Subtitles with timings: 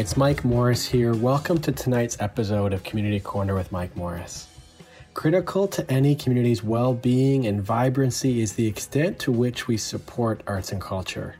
[0.00, 1.12] It's Mike Morrice here.
[1.12, 4.48] Welcome to tonight's episode of Community Corner with Mike Morrice.
[5.12, 10.42] Critical to any community's well being and vibrancy is the extent to which we support
[10.46, 11.34] arts and culture.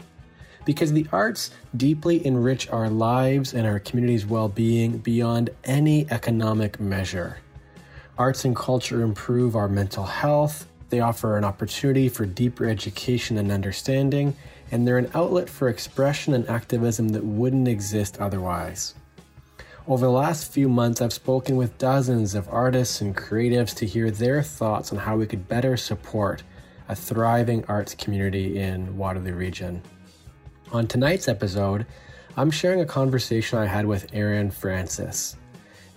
[0.67, 6.79] Because the arts deeply enrich our lives and our community's well being beyond any economic
[6.79, 7.39] measure.
[8.19, 13.51] Arts and culture improve our mental health, they offer an opportunity for deeper education and
[13.51, 14.37] understanding,
[14.71, 18.95] and they're an outlet for expression and activism that wouldn't exist otherwise.
[19.89, 24.11] Over the last few months, I've spoken with dozens of artists and creatives to hear
[24.11, 26.43] their thoughts on how we could better support
[26.89, 29.83] a thriving arts community in Waterloo Region.
[30.73, 31.87] On tonight's episode,
[32.37, 35.37] I'm sharing a conversation I had with Aaron Francis.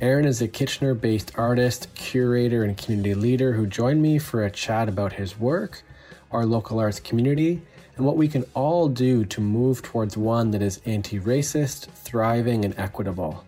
[0.02, 4.52] Aaron is a Kitchener based artist, curator, and community leader who joined me for a
[4.52, 5.84] chat about his work,
[6.32, 7.62] our local arts community,
[7.96, 12.66] and what we can all do to move towards one that is anti racist, thriving,
[12.66, 13.44] and equitable.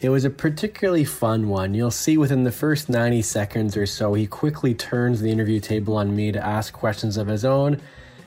[0.00, 1.72] It was a particularly fun one.
[1.72, 5.96] You'll see within the first 90 seconds or so, he quickly turns the interview table
[5.96, 7.80] on me to ask questions of his own,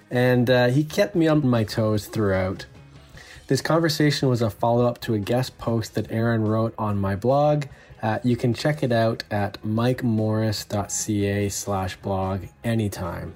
[0.09, 2.65] and uh, he kept me on my toes throughout.
[3.45, 7.15] This conversation was a follow up to a guest post that Aaron wrote on my
[7.15, 7.65] blog.
[8.01, 13.35] Uh, you can check it out at mikemorrice.ca slash blog anytime.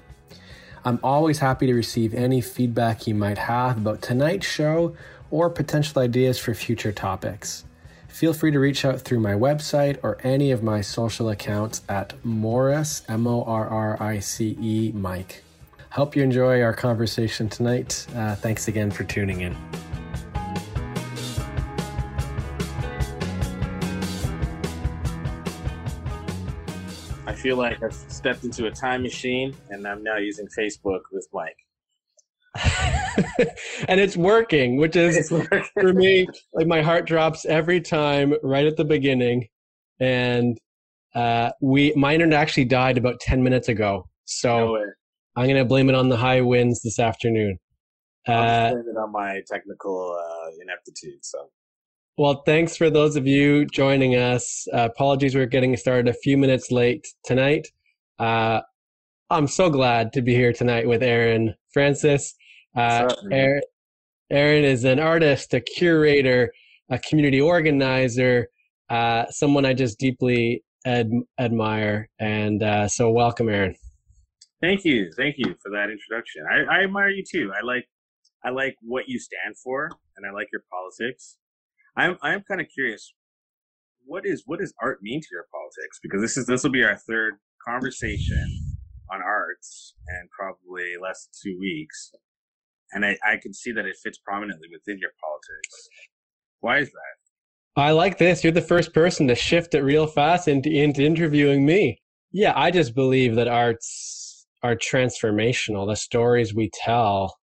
[0.84, 4.96] I'm always happy to receive any feedback you might have about tonight's show
[5.30, 7.64] or potential ideas for future topics.
[8.08, 12.14] Feel free to reach out through my website or any of my social accounts at
[12.24, 15.44] Morrice, M O R R I C E, Mike.
[15.90, 18.06] Hope you enjoy our conversation tonight.
[18.14, 19.56] Uh, thanks again for tuning in.
[27.42, 31.56] Feel like I've stepped into a time machine and I'm now using Facebook with Mike.
[33.88, 35.64] and it's working, which is working.
[35.74, 39.48] for me like my heart drops every time right at the beginning.
[39.98, 40.56] And
[41.14, 44.84] uh, we my internet actually died about ten minutes ago, so no
[45.36, 47.58] I'm gonna blame it on the high winds this afternoon.
[48.28, 51.24] I'll uh, blame it on my technical uh, ineptitude.
[51.24, 51.50] So
[52.18, 54.66] well, thanks for those of you joining us.
[54.72, 57.68] Uh, apologies, we're getting started a few minutes late tonight.
[58.18, 58.60] Uh,
[59.30, 62.34] I'm so glad to be here tonight with Aaron Francis.
[62.76, 63.62] Uh, Aaron,
[64.30, 66.52] Aaron, is an artist, a curator,
[66.90, 68.48] a community organizer,
[68.90, 72.10] uh, someone I just deeply ad- admire.
[72.18, 73.74] And uh, so, welcome, Aaron.
[74.60, 76.44] Thank you, thank you for that introduction.
[76.48, 77.50] I, I admire you too.
[77.58, 77.86] I like,
[78.44, 81.38] I like what you stand for, and I like your politics
[81.96, 83.14] I'm I'm kind of curious.
[84.04, 85.98] What is what does art mean to your politics?
[86.02, 87.34] Because this is this will be our third
[87.66, 88.46] conversation
[89.12, 92.12] on arts and probably less than two weeks,
[92.92, 95.88] and I I can see that it fits prominently within your politics.
[96.60, 97.80] Why is that?
[97.80, 98.44] I like this.
[98.44, 102.00] You're the first person to shift it real fast into into interviewing me.
[102.32, 105.86] Yeah, I just believe that arts are transformational.
[105.86, 107.36] The stories we tell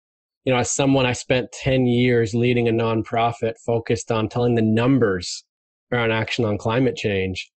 [0.46, 4.62] you know, as someone I spent 10 years leading a nonprofit focused on telling the
[4.62, 5.44] numbers
[5.92, 7.52] around action on climate change.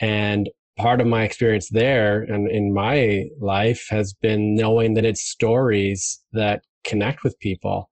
[0.00, 5.22] And part of my experience there and in my life has been knowing that it's
[5.22, 7.90] stories that connect with people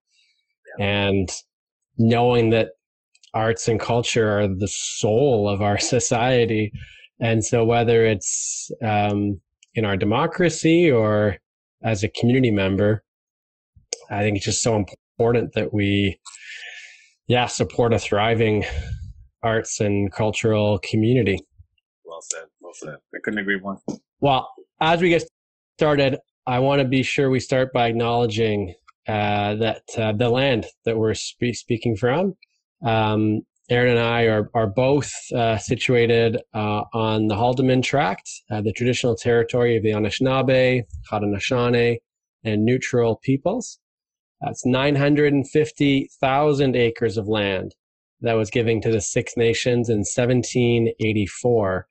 [0.79, 0.87] yeah.
[0.87, 1.29] and
[1.99, 2.71] knowing that
[3.35, 6.73] arts and culture are the soul of our society.
[7.21, 9.41] And so whether it's um,
[9.75, 11.37] in our democracy or
[11.83, 13.05] as a community member,
[14.11, 14.85] I think it's just so
[15.19, 16.19] important that we,
[17.27, 18.65] yeah, support a thriving
[19.43, 21.39] arts and cultural community.
[22.05, 22.45] Well said.
[22.61, 22.97] Well said.
[23.15, 23.79] I couldn't agree more.
[24.21, 25.25] Well, as we get
[25.79, 28.75] started, I want to be sure we start by acknowledging
[29.09, 32.35] uh, that uh, the land that we're spe- speaking from.
[32.85, 38.61] Um, Aaron and I are, are both uh, situated uh, on the Haldimand Tract, uh,
[38.61, 41.99] the traditional territory of the Anishinaabe, Haudenosaunee,
[42.45, 43.81] and Neutral peoples.
[44.41, 47.75] That's 950,000 acres of land
[48.21, 51.87] that was given to the Six Nations in 1784,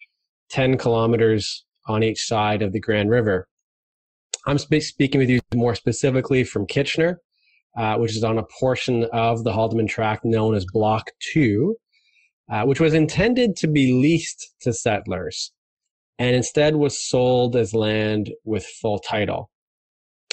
[0.50, 3.48] 10 kilometers on each side of the Grand River.
[4.46, 7.22] I'm sp- speaking with you more specifically from Kitchener,
[7.78, 11.76] uh, which is on a portion of the Haldimand Tract known as Block 2,
[12.52, 15.52] uh, which was intended to be leased to settlers
[16.18, 19.50] and instead was sold as land with full title.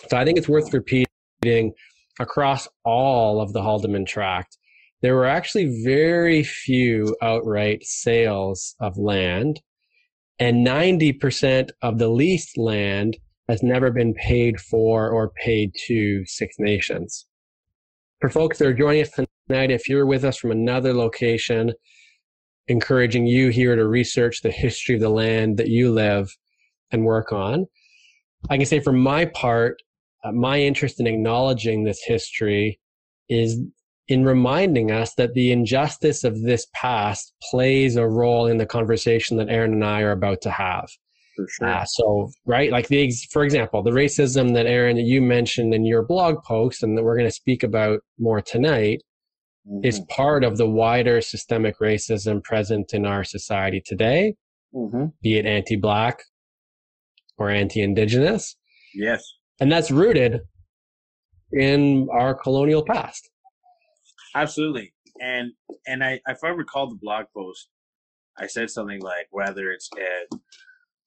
[0.08, 1.72] So I think it's worth repeating
[2.18, 4.56] across all of the Haldimand tract,
[5.02, 9.60] there were actually very few outright sales of land,
[10.38, 13.16] and 90% of the leased land
[13.48, 17.26] has never been paid for or paid to Six Nations.
[18.20, 19.10] For folks that are joining us
[19.48, 21.72] tonight, if you're with us from another location,
[22.68, 26.34] encouraging you here to research the history of the land that you live
[26.90, 27.66] and work on.
[28.50, 29.80] I can say for my part,
[30.26, 32.80] uh, my interest in acknowledging this history
[33.28, 33.60] is
[34.08, 39.36] in reminding us that the injustice of this past plays a role in the conversation
[39.36, 40.88] that Aaron and I are about to have.
[41.34, 41.68] For sure.
[41.68, 45.84] Uh, so, right, like the, for example, the racism that Aaron, that you mentioned in
[45.84, 49.02] your blog post and that we're going to speak about more tonight
[49.68, 49.84] mm-hmm.
[49.84, 54.34] is part of the wider systemic racism present in our society today,
[54.74, 55.06] mm-hmm.
[55.20, 56.22] be it anti-black
[57.36, 58.56] or anti-indigenous.
[58.94, 59.22] Yes.
[59.60, 60.40] And that's rooted
[61.52, 63.30] in our colonial past.
[64.34, 64.92] Absolutely.
[65.20, 65.52] And
[65.86, 67.68] and I if I recall the blog post,
[68.38, 70.36] I said something like whether it's uh,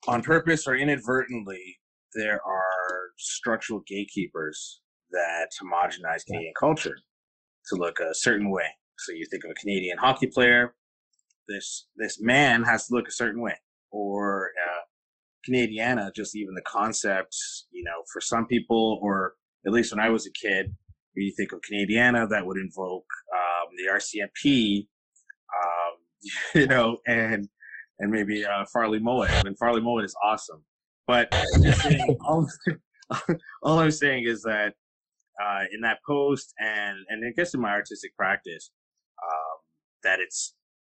[0.08, 1.78] on purpose or inadvertently,
[2.16, 4.82] there are structural gatekeepers
[5.12, 6.98] that homogenize Canadian culture
[7.68, 8.66] to look a certain way.
[8.98, 10.74] So you think of a Canadian hockey player,
[11.48, 13.56] this this man has to look a certain way,
[13.92, 14.79] or uh,
[15.48, 17.36] Canadiana, just even the concept,
[17.72, 19.34] you know, for some people, or
[19.66, 20.74] at least when I was a kid,
[21.14, 24.88] when you think of Canadiana, that would invoke um, the RCMP,
[25.64, 26.32] um,
[26.62, 27.48] you know, and
[28.00, 29.32] and maybe uh, Farley Mowat.
[29.44, 30.64] And Farley Mowat is awesome.
[31.06, 31.32] But
[31.64, 32.48] just saying, all,
[33.64, 34.74] all I'm saying is that
[35.44, 38.72] uh, in that post and and I guess in my artistic practice,
[39.24, 39.58] um,
[40.04, 40.56] that it's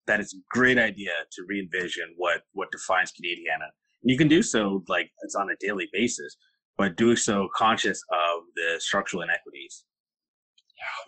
[0.06, 3.68] that it's a great idea to re-envision what what defines Canadiana.
[4.02, 6.36] You can do so like it's on a daily basis,
[6.78, 9.84] but do so conscious of the structural inequities.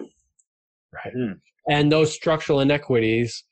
[0.01, 0.07] Yeah.
[0.93, 1.15] Right.
[1.15, 1.41] Mm.
[1.71, 3.45] And those structural inequities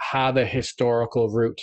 [0.00, 1.60] have a historical root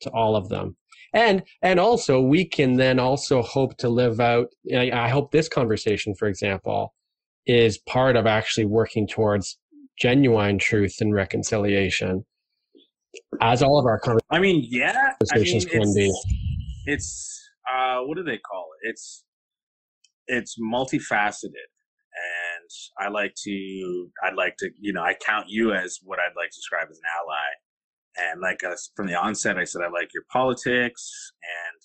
[0.00, 0.76] to all of them
[1.14, 6.14] and and also we can then also hope to live out i hope this conversation
[6.14, 6.94] for example
[7.46, 9.58] is part of actually working towards
[9.98, 12.24] genuine truth and reconciliation
[13.40, 16.12] as all of our conversations i mean yeah I mean, can be
[16.88, 17.40] it's
[17.72, 19.24] uh what do they call it it's
[20.26, 21.68] it's multifaceted
[22.18, 26.36] and i like to i'd like to you know i count you as what i'd
[26.36, 27.48] like to describe as an ally
[28.18, 31.82] and like us from the onset, I said I like your politics and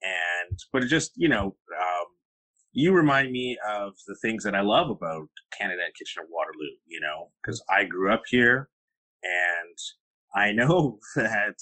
[0.00, 2.06] and but it just you know um,
[2.72, 6.76] you remind me of the things that I love about Canada and Kitchener Waterloo.
[6.86, 8.68] You know, because I grew up here,
[9.22, 9.78] and
[10.34, 11.56] I know that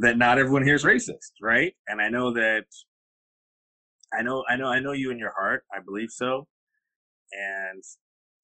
[0.00, 1.72] that not everyone here is racist, right?
[1.88, 2.64] And I know that
[4.16, 5.64] I know I know I know you in your heart.
[5.72, 6.46] I believe so.
[7.32, 7.82] And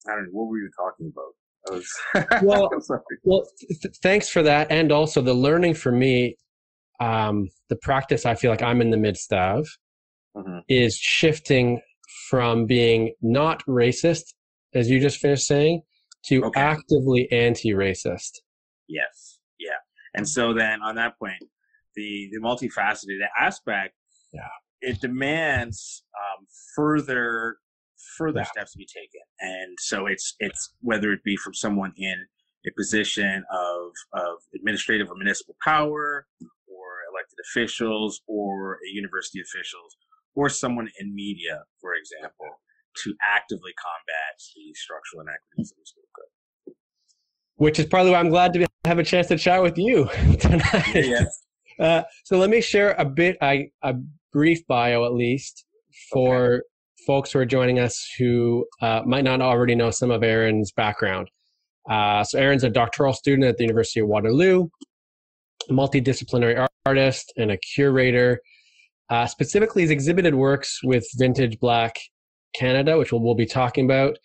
[0.09, 1.35] I don't know what were you talking about.
[1.71, 1.89] Was,
[2.43, 2.69] well,
[3.23, 6.37] well, th- thanks for that, and also the learning for me,
[7.01, 9.69] um, the practice I feel like I'm in the midst of,
[10.37, 10.59] mm-hmm.
[10.69, 11.81] is shifting
[12.29, 14.35] from being not racist,
[14.75, 15.83] as you just finished saying,
[16.25, 16.61] to okay.
[16.61, 18.41] actively anti-racist.
[18.89, 19.32] Yes,
[20.15, 21.43] and so then on that point,
[21.95, 23.95] the the multifaceted aspect,
[24.33, 24.49] yeah,
[24.81, 27.57] it demands um, further
[28.17, 28.45] further yeah.
[28.45, 29.21] steps to be taken.
[29.41, 32.27] And so it's it's whether it be from someone in
[32.67, 39.97] a position of of administrative or municipal power, or elected officials, or a university officials,
[40.35, 42.61] or someone in media, for example,
[43.05, 46.75] to actively combat the structural inequities that we spoke of.
[47.57, 50.09] Which is probably why I'm glad to have a chance to chat with you
[50.41, 50.95] tonight.
[50.95, 51.43] Yes.
[51.79, 53.95] Uh, so let me share a bit, I, a
[54.33, 55.65] brief bio at least,
[56.13, 56.63] for okay
[57.07, 61.31] folks who are joining us who uh, might not already know some of Aaron's background.
[61.89, 64.69] Uh, so, Aaron's a doctoral student at the University of Waterloo,
[65.71, 68.41] multidisciplinary artist, and a curator.
[69.11, 71.99] Uh, specifically, he's exhibited works with Vintage Black
[72.55, 74.17] Canada, which we'll, we'll be talking about,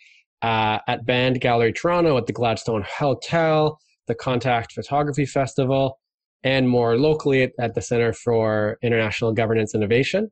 [0.41, 6.00] uh, at Band Gallery Toronto, at the Gladstone Hotel, the Contact Photography Festival,
[6.44, 10.32] and more locally at, at the Center for International Governance Innovation.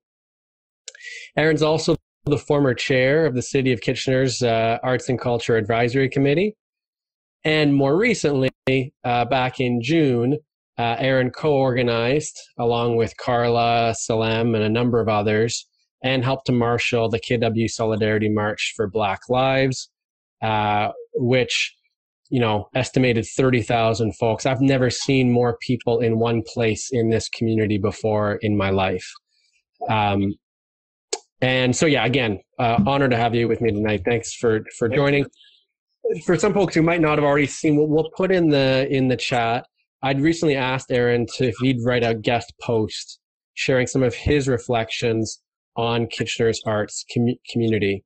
[1.38, 1.96] Aaron's also
[2.26, 6.56] the former chair of the City of Kitchener's uh, Arts and Culture Advisory Committee.
[7.44, 8.50] And more recently,
[9.04, 10.38] uh, back in June,
[10.78, 15.68] uh, Aaron co organized, along with Carla, Salem, and a number of others,
[16.04, 19.90] and helped to marshal the KW Solidarity March for Black Lives,
[20.46, 21.75] uh, which
[22.30, 24.46] you know, estimated 30,000 folks.
[24.46, 29.08] I've never seen more people in one place in this community before in my life.
[29.90, 30.34] Um,
[31.42, 34.02] and so, yeah, again, uh, honor to have you with me tonight.
[34.06, 35.25] Thanks for for joining.
[36.25, 39.08] For some folks who might not have already seen, we'll, we'll put in the in
[39.08, 39.68] the chat.
[40.02, 43.20] I'd recently asked Aaron to if he'd write a guest post
[43.54, 45.42] sharing some of his reflections
[45.75, 48.04] on Kitchener's arts com- community.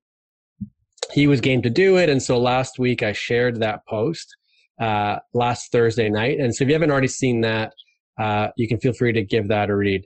[1.11, 2.09] He was game to do it.
[2.09, 4.35] And so last week I shared that post
[4.79, 6.39] uh, last Thursday night.
[6.39, 7.73] And so if you haven't already seen that,
[8.19, 10.05] uh, you can feel free to give that a read.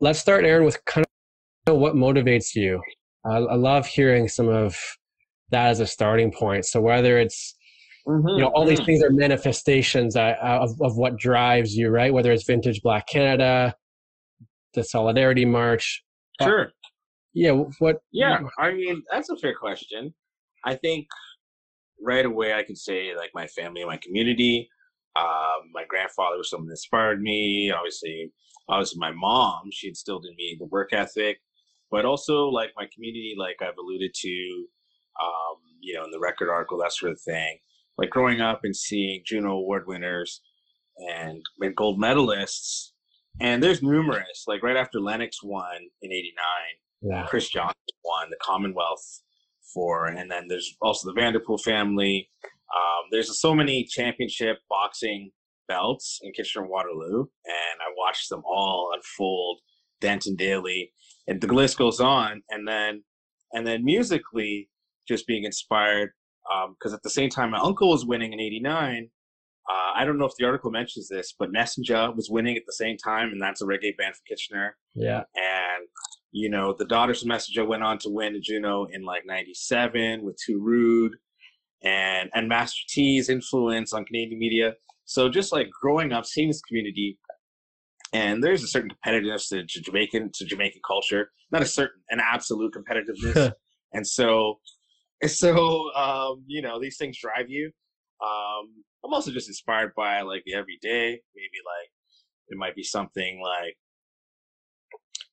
[0.00, 1.06] Let's start, Aaron, with kind
[1.66, 2.80] of what motivates you.
[3.24, 4.76] I, I love hearing some of
[5.50, 6.64] that as a starting point.
[6.64, 7.54] So whether it's
[8.06, 8.86] Mm-hmm, you know all these mm-hmm.
[8.86, 13.76] things are manifestations uh, of, of what drives you right whether it's vintage black canada
[14.74, 16.02] the solidarity march
[16.42, 16.72] sure
[17.34, 20.12] yeah what yeah i mean that's a fair question
[20.64, 21.06] i think
[22.00, 24.68] right away i could say like my family and my community
[25.14, 28.32] um, my grandfather was someone that inspired me obviously
[28.68, 31.38] obviously my mom she instilled in me the work ethic
[31.90, 34.66] but also like my community like i've alluded to
[35.22, 37.58] um, you know in the record article that sort of thing
[37.98, 40.40] like growing up and seeing Juno Award winners
[40.98, 42.90] and, and gold medalists,
[43.40, 44.44] and there's numerous.
[44.46, 46.34] Like right after Lennox won in '89,
[47.02, 47.26] yeah.
[47.26, 49.22] Chris Johnson won the Commonwealth
[49.74, 52.28] for, and then there's also the Vanderpool family.
[52.74, 55.30] Um, there's so many championship boxing
[55.68, 59.60] belts in Kitchener Waterloo, and I watched them all unfold,
[60.00, 60.92] Denton Daley,
[61.26, 62.42] and the list goes on.
[62.50, 63.02] And then,
[63.52, 64.68] and then musically,
[65.06, 66.10] just being inspired
[66.70, 69.08] because um, at the same time my uncle was winning in 89
[69.70, 72.72] uh, i don't know if the article mentions this but messenger was winning at the
[72.72, 75.86] same time and that's a reggae band from kitchener yeah and
[76.32, 80.22] you know the daughters of messenger went on to win a juno in like 97
[80.22, 81.12] with too rude
[81.82, 84.74] and and master t's influence on canadian media
[85.04, 87.18] so just like growing up seeing this community
[88.14, 92.20] and there's a certain competitiveness to, to jamaican to jamaican culture not a certain an
[92.20, 93.52] absolute competitiveness
[93.92, 94.58] and so
[95.28, 97.70] so, um, you know, these things drive you.
[98.24, 101.20] Um, I'm also just inspired by like the everyday.
[101.34, 101.90] Maybe like
[102.48, 103.76] it might be something like,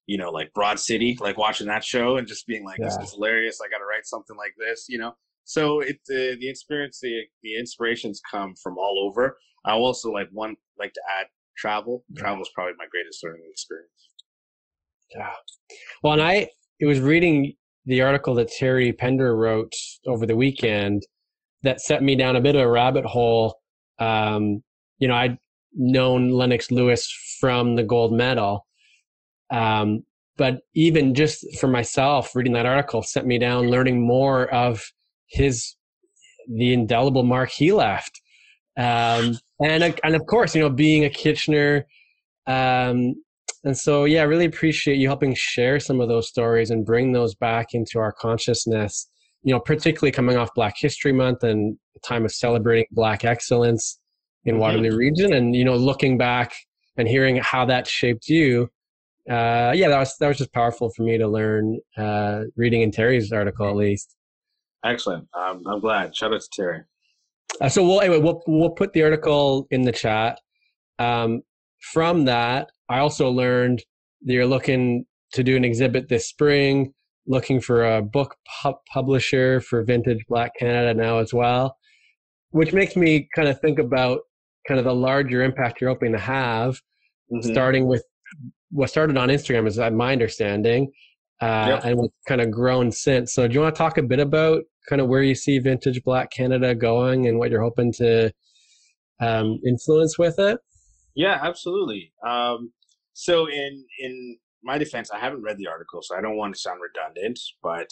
[0.10, 2.86] you know, like Broad City, like watching that show and just being like, yeah.
[2.86, 3.60] this is hilarious.
[3.63, 5.13] I got to write something like this, you know.
[5.44, 9.38] So it uh, the experience, the the inspirations come from all over.
[9.66, 12.04] I also like one like to add travel.
[12.10, 12.22] Yeah.
[12.22, 14.10] Travel is probably my greatest learning experience.
[15.16, 15.30] Yeah.
[16.01, 16.50] Well, and I
[16.80, 17.54] it was reading
[17.86, 19.74] the article that Terry Pender wrote
[20.08, 21.04] over the weekend
[21.62, 23.60] that set me down a bit of a rabbit hole.
[24.00, 24.63] Um,
[24.98, 25.38] you know, I'd
[25.75, 27.08] known Lennox Lewis
[27.39, 28.66] from the gold medal.
[29.51, 30.03] Um,
[30.38, 34.91] but even just for myself, reading that article sent me down learning more of
[35.27, 35.75] his,
[36.48, 38.22] the indelible mark he left.
[38.77, 41.86] Um, and, and of course, you know, being a Kitchener,
[42.48, 43.15] um,
[43.63, 47.12] and so, yeah, I really appreciate you helping share some of those stories and bring
[47.12, 49.10] those back into our consciousness,
[49.44, 54.00] you know, particularly coming off Black History Month and a time of celebrating Black excellence
[54.46, 54.62] in mm-hmm.
[54.62, 56.53] Waterloo region and, you know, looking back
[56.96, 58.70] and hearing how that shaped you.
[59.29, 62.91] Uh, yeah, that was, that was just powerful for me to learn, uh, reading in
[62.91, 64.15] Terry's article at least.
[64.83, 65.27] Excellent.
[65.38, 66.15] Um, I'm glad.
[66.15, 66.81] Shout out to Terry.
[67.62, 70.39] Uh, so we'll, anyway, we'll, we'll put the article in the chat.
[70.98, 71.41] Um,
[71.91, 73.83] from that, I also learned
[74.24, 76.93] that you're looking to do an exhibit this spring,
[77.27, 81.77] looking for a book pu- publisher for Vintage Black Canada now as well,
[82.51, 84.21] which makes me kind of think about
[84.67, 86.81] kind of the larger impact you're hoping to have,
[87.31, 87.51] mm-hmm.
[87.51, 88.03] starting with
[88.71, 90.91] what started on Instagram, is my understanding,
[91.41, 91.85] uh, yep.
[91.85, 93.33] and what's kind of grown since.
[93.33, 96.03] So, do you want to talk a bit about kind of where you see Vintage
[96.03, 98.31] Black Canada going and what you're hoping to
[99.21, 100.59] um, influence with it?
[101.15, 102.13] Yeah, absolutely.
[102.25, 102.71] Um,
[103.13, 106.59] so in in my defense, I haven't read the article, so I don't want to
[106.59, 107.89] sound redundant, but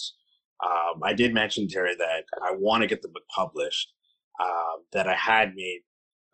[0.66, 3.94] um, I did mention Terry that I want to get the book published.
[4.40, 5.82] Uh, that I had made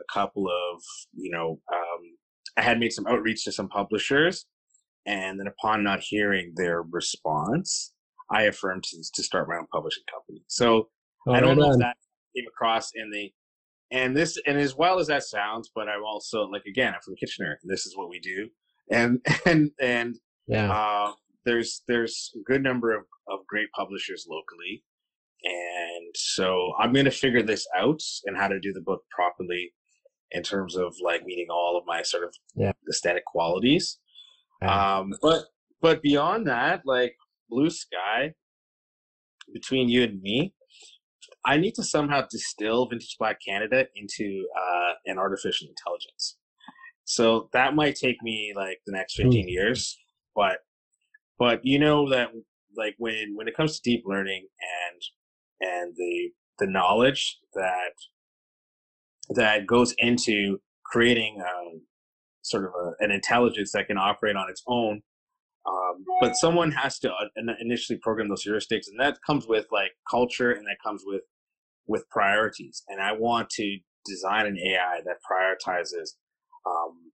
[0.02, 0.82] a couple of,
[1.14, 2.18] you know, um,
[2.58, 4.46] I had made some outreach to some publishers,
[5.06, 7.94] and then upon not hearing their response,
[8.32, 10.44] I affirmed to, to start my own publishing company.
[10.48, 10.90] So
[11.28, 11.98] oh, I don't know if that
[12.36, 13.32] came across in the
[13.92, 17.16] and this and as well as that sounds, but I'm also like again, I'm from
[17.16, 17.60] Kitchener.
[17.64, 18.50] This is what we do
[18.90, 20.16] and and and
[20.48, 21.14] yeah, uh,
[21.46, 24.84] there's there's a good number of, of great publishers locally,
[25.44, 29.74] and so I'm going to figure this out and how to do the book properly
[30.34, 32.72] in terms of like meeting all of my sort of yeah.
[32.90, 34.00] aesthetic qualities.
[34.62, 35.44] Um, but
[35.82, 37.16] but beyond that, like
[37.50, 38.34] blue sky
[39.54, 40.54] between you and me,
[41.46, 46.38] I need to somehow distill vintage Black Canada into uh, an artificial intelligence.
[47.06, 49.52] So that might take me like the next 15 mm.
[49.52, 49.98] years,
[50.36, 50.60] but
[51.38, 52.30] but you know that
[52.78, 54.48] like when when it comes to deep learning
[54.88, 57.94] and and the the knowledge that
[59.36, 61.82] that goes into creating a, um,
[62.44, 65.02] sort of a, an intelligence that can operate on its own
[65.66, 67.26] Um, but someone has to uh,
[67.62, 71.22] initially program those heuristics, and that comes with like culture, and that comes with
[71.88, 72.84] with priorities.
[72.90, 76.12] And I want to design an AI that prioritizes
[76.66, 77.12] um,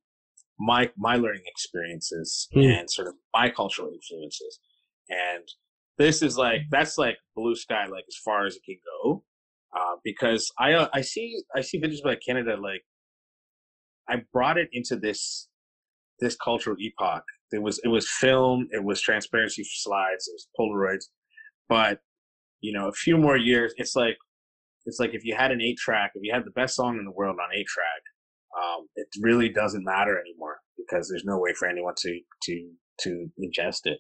[0.60, 2.66] my my learning experiences mm.
[2.66, 4.60] and sort of my cultural influences.
[5.10, 5.48] And
[5.98, 9.24] this is like that's like blue sky, like as far as it can go,
[9.76, 12.84] uh, because I uh, I see I see about Canada like
[14.10, 15.48] I brought it into this
[16.20, 17.24] this cultural epoch.
[17.52, 21.06] It was it was film, it was transparency slides, it was Polaroids,
[21.68, 22.00] but
[22.62, 24.18] you know, a few more years, it's like
[24.86, 27.06] it's like if you had an eight track, if you had the best song in
[27.06, 28.02] the world on eight track,
[28.58, 32.72] um, it really doesn't matter anymore because there's no way for anyone to to
[33.02, 34.00] to ingest it.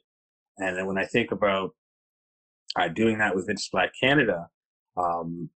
[0.57, 1.71] And then when I think about
[2.77, 4.47] uh, doing that with Vintage Black Canada,
[4.97, 5.49] um,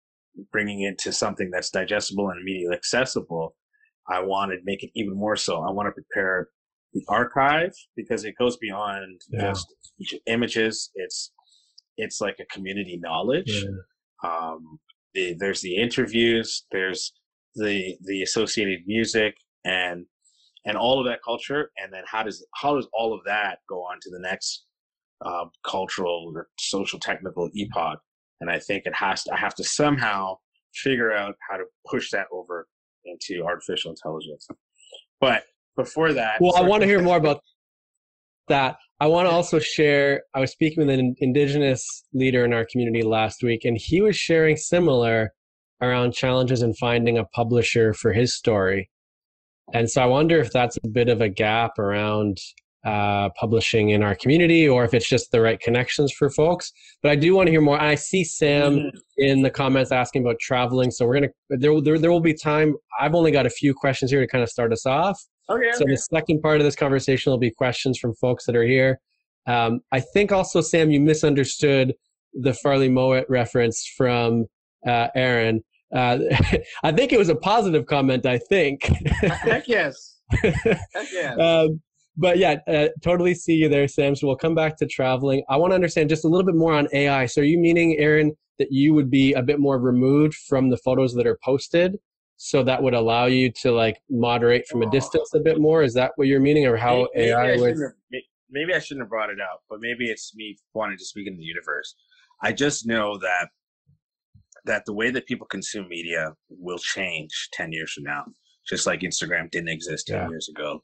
[0.51, 3.55] bringing it to something that's digestible and immediately accessible,
[4.07, 5.63] I want to make it even more so.
[5.63, 6.49] I want to prepare
[6.93, 9.49] the archive because it goes beyond yeah.
[9.49, 9.73] just
[10.27, 10.91] images.
[10.95, 11.31] It's
[11.97, 13.51] it's like a community knowledge.
[13.51, 14.29] Yeah.
[14.29, 14.79] Um,
[15.13, 16.65] the, there's the interviews.
[16.71, 17.13] There's
[17.55, 20.05] the the associated music and
[20.65, 21.71] and all of that culture.
[21.77, 24.65] And then how does how does all of that go on to the next
[25.25, 27.99] uh, cultural or social technical epoch?
[28.41, 30.37] And I think it has to, I have to somehow
[30.73, 32.67] figure out how to push that over
[33.05, 34.47] into artificial intelligence.
[35.19, 35.43] But
[35.77, 37.41] before that, well, I want to hear more about
[38.47, 38.77] that.
[38.99, 40.23] I want to also share.
[40.33, 44.15] I was speaking with an indigenous leader in our community last week, and he was
[44.15, 45.33] sharing similar
[45.81, 48.89] around challenges in finding a publisher for his story.
[49.73, 52.37] And so I wonder if that's a bit of a gap around
[52.85, 56.71] uh, publishing in our community or if it's just the right connections for folks.
[57.01, 57.79] But I do want to hear more.
[57.79, 58.97] I see Sam mm-hmm.
[59.17, 60.91] in the comments asking about traveling.
[60.91, 62.75] So we're going to, there, there, there will be time.
[62.99, 65.21] I've only got a few questions here to kind of start us off.
[65.49, 65.91] Okay, so okay.
[65.91, 68.99] the second part of this conversation will be questions from folks that are here.
[69.45, 71.93] Um, I think also, Sam, you misunderstood
[72.33, 74.45] the Farley Mowat reference from
[74.87, 75.63] uh, Aaron.
[75.93, 76.19] Uh,
[76.83, 78.25] I think it was a positive comment.
[78.25, 78.83] I think.
[78.83, 80.19] Heck yes.
[80.31, 81.39] Heck yes.
[81.39, 81.81] Um,
[82.17, 84.15] but yeah, uh, totally see you there, Sam.
[84.15, 85.43] So we'll come back to traveling.
[85.49, 87.25] I want to understand just a little bit more on AI.
[87.25, 90.77] So are you meaning, Aaron, that you would be a bit more removed from the
[90.77, 91.97] photos that are posted?
[92.37, 95.81] So that would allow you to like moderate from a distance a bit more.
[95.81, 97.77] Is that what you're meaning, or how maybe, AI maybe would?
[98.49, 101.37] maybe I shouldn't have brought it up, but maybe it's me wanting to speak in
[101.37, 101.95] the universe.
[102.41, 103.47] I just know that
[104.65, 108.23] that the way that people consume media will change 10 years from now
[108.67, 110.29] just like instagram didn't exist 10 yeah.
[110.29, 110.81] years ago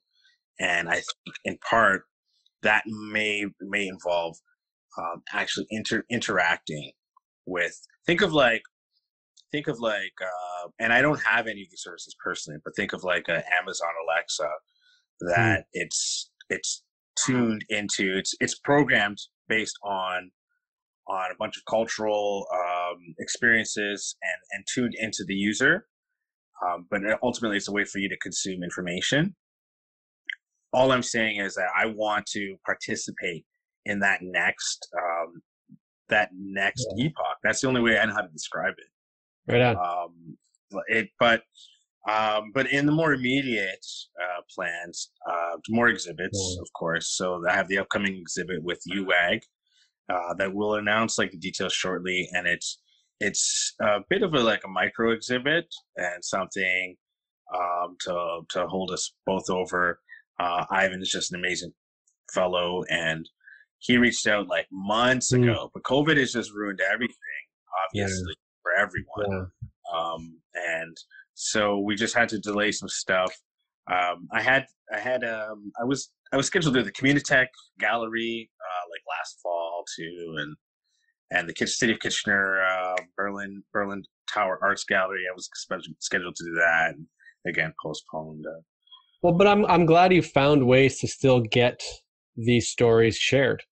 [0.60, 2.04] and i think in part
[2.64, 4.36] that may may involve
[4.98, 6.92] um, actually inter- interacting
[7.46, 8.64] with think of like
[9.52, 12.94] think of like uh, and i don't have any of these services personally but think
[12.94, 14.50] of like a amazon alexa
[15.22, 15.64] that mm.
[15.74, 16.84] it's it's
[17.26, 20.32] tuned into it's it's programmed based on
[21.10, 25.88] on a bunch of cultural um, experiences and, and tuned into the user.
[26.66, 29.36] Um, but ultimately, it's a way for you to consume information.
[30.74, 33.46] All I'm saying is that I want to participate
[33.86, 35.42] in that next um,
[36.10, 37.08] that next yeah.
[37.08, 37.38] epoch.
[37.44, 39.52] That's the only way I know how to describe it.
[39.52, 39.78] Right on.
[39.78, 40.38] Um,
[40.88, 41.44] it, but
[42.10, 43.86] um, but in the more immediate
[44.22, 46.62] uh, plans, uh, more exhibits, yeah.
[46.62, 47.16] of course.
[47.16, 49.42] So I have the upcoming exhibit with UWAG,
[50.10, 52.30] uh, that we'll announce like the details shortly.
[52.34, 52.80] And it's
[53.20, 55.66] it's a bit of a like a micro exhibit
[55.98, 56.96] and something
[57.56, 60.00] um, to to hold us both over.
[60.40, 61.74] Uh, Ivan is just an amazing
[62.34, 63.28] fellow, and
[63.80, 65.44] he reached out like months mm.
[65.44, 67.16] ago, but COVID has just ruined everything,
[67.86, 68.62] obviously yeah.
[68.62, 69.50] for everyone.
[69.94, 70.00] Yeah.
[70.00, 70.96] Um, and
[71.34, 73.34] so we just had to delay some stuff.
[73.92, 77.48] Um, I had I had um, I was I was scheduled to do the Communitech
[77.80, 80.56] Gallery uh, like last fall too, and
[81.32, 85.24] and the City of Kitchener uh, Berlin Berlin Tower Arts Gallery.
[85.30, 85.50] I was
[86.00, 87.06] scheduled to do that, and
[87.48, 88.46] again postponed.
[88.46, 88.62] Uh,
[89.22, 91.82] well, but I'm I'm glad you found ways to still get
[92.36, 93.64] these stories shared.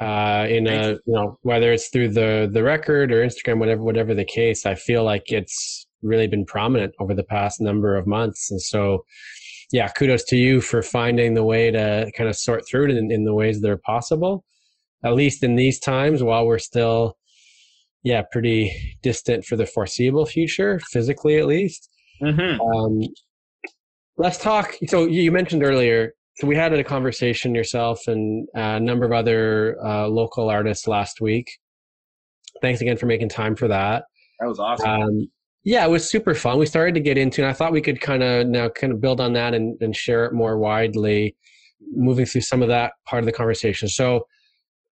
[0.00, 1.00] Uh, in a you.
[1.06, 5.04] know whether it's through the the record or Instagram, whatever whatever the case, I feel
[5.04, 9.04] like it's really been prominent over the past number of months, and so
[9.72, 13.10] yeah, kudos to you for finding the way to kind of sort through it in,
[13.10, 14.44] in the ways that are possible,
[15.04, 17.16] at least in these times while we're still,
[18.02, 21.90] yeah, pretty distant for the foreseeable future, physically at least.
[22.22, 22.60] Mm-hmm.
[22.60, 23.00] Um,
[24.16, 24.74] let's talk.
[24.86, 29.76] So you mentioned earlier, so we had a conversation yourself and a number of other
[29.84, 31.50] uh, local artists last week.
[32.62, 34.04] Thanks again for making time for that.
[34.40, 34.88] That was awesome.
[34.88, 35.30] Um,
[35.64, 36.58] yeah, it was super fun.
[36.58, 39.00] We started to get into, and I thought we could kind of now kind of
[39.00, 41.36] build on that and, and share it more widely.
[41.92, 43.88] moving through some of that part of the conversation.
[43.88, 44.26] So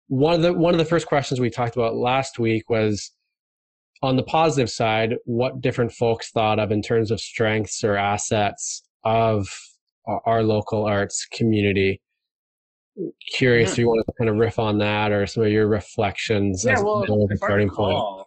[0.09, 3.13] one of the one of the first questions we talked about last week was
[4.03, 8.83] on the positive side, what different folks thought of in terms of strengths or assets
[9.05, 9.49] of
[10.07, 12.01] our local arts community.
[13.31, 13.73] Curious yeah.
[13.73, 16.81] if you want to kind of riff on that or some of your reflections yeah,
[16.81, 18.27] well, if I recall, point.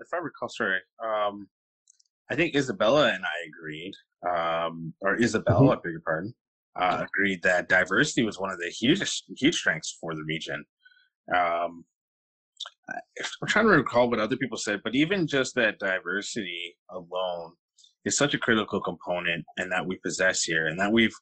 [0.00, 1.48] If I recall, sorry, um,
[2.30, 3.92] I think Isabella and I agreed,
[4.26, 5.70] um, or Isabella, mm-hmm.
[5.70, 6.34] I beg your pardon,
[6.80, 9.02] uh, agreed that diversity was one of the huge,
[9.36, 10.64] huge strengths for the region.
[11.34, 11.84] Um,
[12.88, 17.52] I'm trying to recall what other people said, but even just that diversity alone
[18.06, 21.14] is such a critical component, and that we possess here, and that we've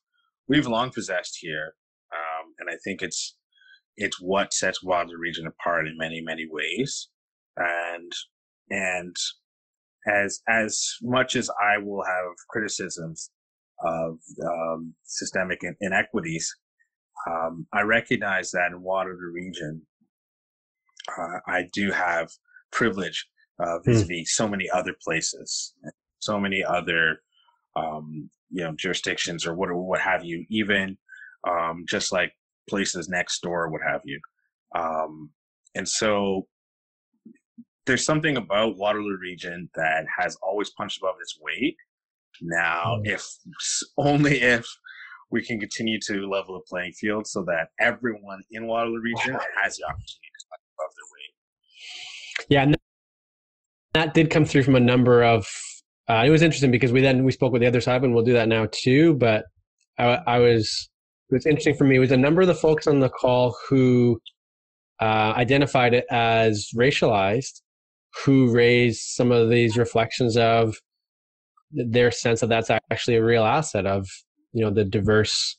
[0.48, 1.74] we've long possessed here.
[2.12, 3.36] Um, and I think it's
[3.96, 7.08] it's what sets Waterloo Region apart in many many ways.
[7.56, 8.12] And
[8.70, 9.16] and
[10.06, 13.30] as as much as I will have criticisms
[13.84, 16.54] of um, systemic inequities,
[17.28, 19.82] um, I recognize that in Waterloo Region,
[21.18, 22.30] uh, I do have
[22.70, 23.26] privilege
[23.58, 24.26] uh, vis-a-vis mm.
[24.26, 25.74] so many other places,
[26.24, 27.18] so many other
[27.76, 30.96] um, you know jurisdictions or what or what have you, even
[31.48, 32.32] um, just like
[32.68, 34.20] places next door, what have you.
[34.74, 35.30] Um,
[35.74, 36.46] and so
[37.86, 41.76] there's something about Waterloo Region that has always punched above its weight.
[42.40, 43.08] Now, mm.
[43.08, 43.26] if
[43.98, 44.66] only if
[45.30, 49.76] we can continue to level the playing field so that everyone in Waterloo Region has
[49.76, 52.70] the opportunity to punch above their weight.
[52.70, 52.74] Yeah,
[53.94, 55.46] that did come through from a number of.
[56.08, 58.24] Uh, it was interesting because we then we spoke with the other side, and we'll
[58.24, 59.14] do that now too.
[59.14, 59.44] But
[59.98, 60.90] I, I was
[61.28, 64.20] what's interesting for me It was a number of the folks on the call who
[65.00, 67.62] uh, identified it as racialized
[68.24, 70.76] who raised some of these reflections of
[71.72, 74.06] their sense that that's actually a real asset of
[74.52, 75.58] you know the diverse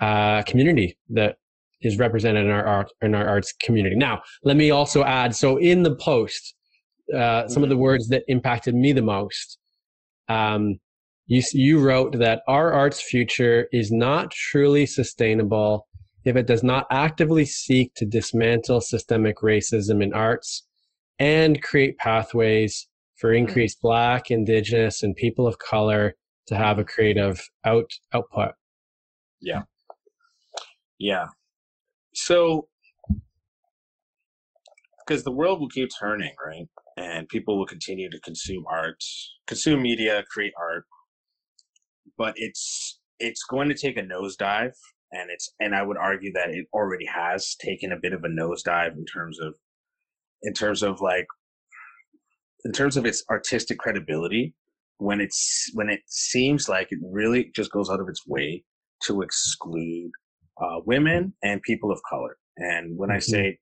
[0.00, 1.36] uh, community that
[1.82, 3.96] is represented in our art in our arts community.
[3.96, 5.34] Now, let me also add.
[5.34, 6.54] So, in the post,
[7.16, 9.58] uh, some of the words that impacted me the most.
[10.30, 10.78] Um,
[11.26, 15.86] you you wrote that our arts future is not truly sustainable
[16.24, 20.66] if it does not actively seek to dismantle systemic racism in arts
[21.18, 23.48] and create pathways for mm-hmm.
[23.48, 26.14] increased black indigenous and people of color
[26.46, 28.52] to have a creative out output.
[29.40, 29.62] Yeah.
[30.98, 31.26] Yeah.
[32.14, 32.68] So
[34.98, 36.68] because the world will keep turning right
[37.00, 39.02] and people will continue to consume art
[39.46, 40.84] consume media create art
[42.18, 44.74] but it's it's going to take a nosedive
[45.12, 48.28] and it's and i would argue that it already has taken a bit of a
[48.28, 49.54] nosedive in terms of
[50.42, 51.26] in terms of like
[52.64, 54.54] in terms of its artistic credibility
[54.98, 58.62] when it's when it seems like it really just goes out of its way
[59.02, 60.10] to exclude
[60.62, 63.16] uh, women and people of color and when mm-hmm.
[63.16, 63.58] i say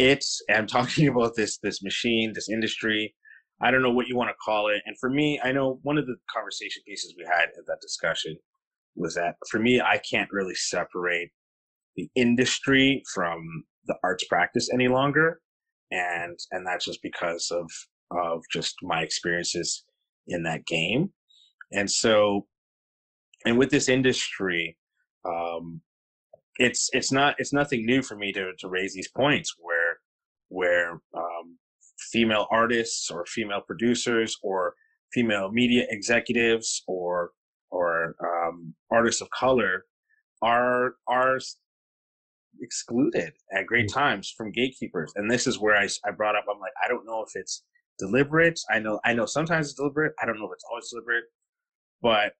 [0.00, 3.14] it's i'm talking about this this machine this industry.
[3.62, 4.82] I don't know what you want to call it.
[4.86, 8.36] And for me i know one of the conversation pieces we had at that discussion
[8.96, 11.30] was that for me i can't really separate
[11.96, 15.40] the industry from the arts practice any longer.
[15.90, 17.70] And and that's just because of
[18.10, 19.84] of just my experiences
[20.26, 21.10] in that game.
[21.72, 22.46] And so
[23.44, 24.76] and with this industry
[25.24, 25.80] um
[26.58, 29.79] it's it's not it's nothing new for me to to raise these points where
[30.50, 31.58] where um
[32.12, 34.74] female artists or female producers or
[35.12, 37.30] female media executives or
[37.70, 39.84] or um, artists of color
[40.42, 41.38] are are
[42.60, 43.94] excluded at great mm.
[43.94, 45.12] times from gatekeepers.
[45.16, 47.62] And this is where I, I brought up, I'm like, I don't know if it's
[47.98, 48.58] deliberate.
[48.70, 50.12] I know, I know sometimes it's deliberate.
[50.20, 51.24] I don't know if it's always deliberate,
[52.02, 52.32] but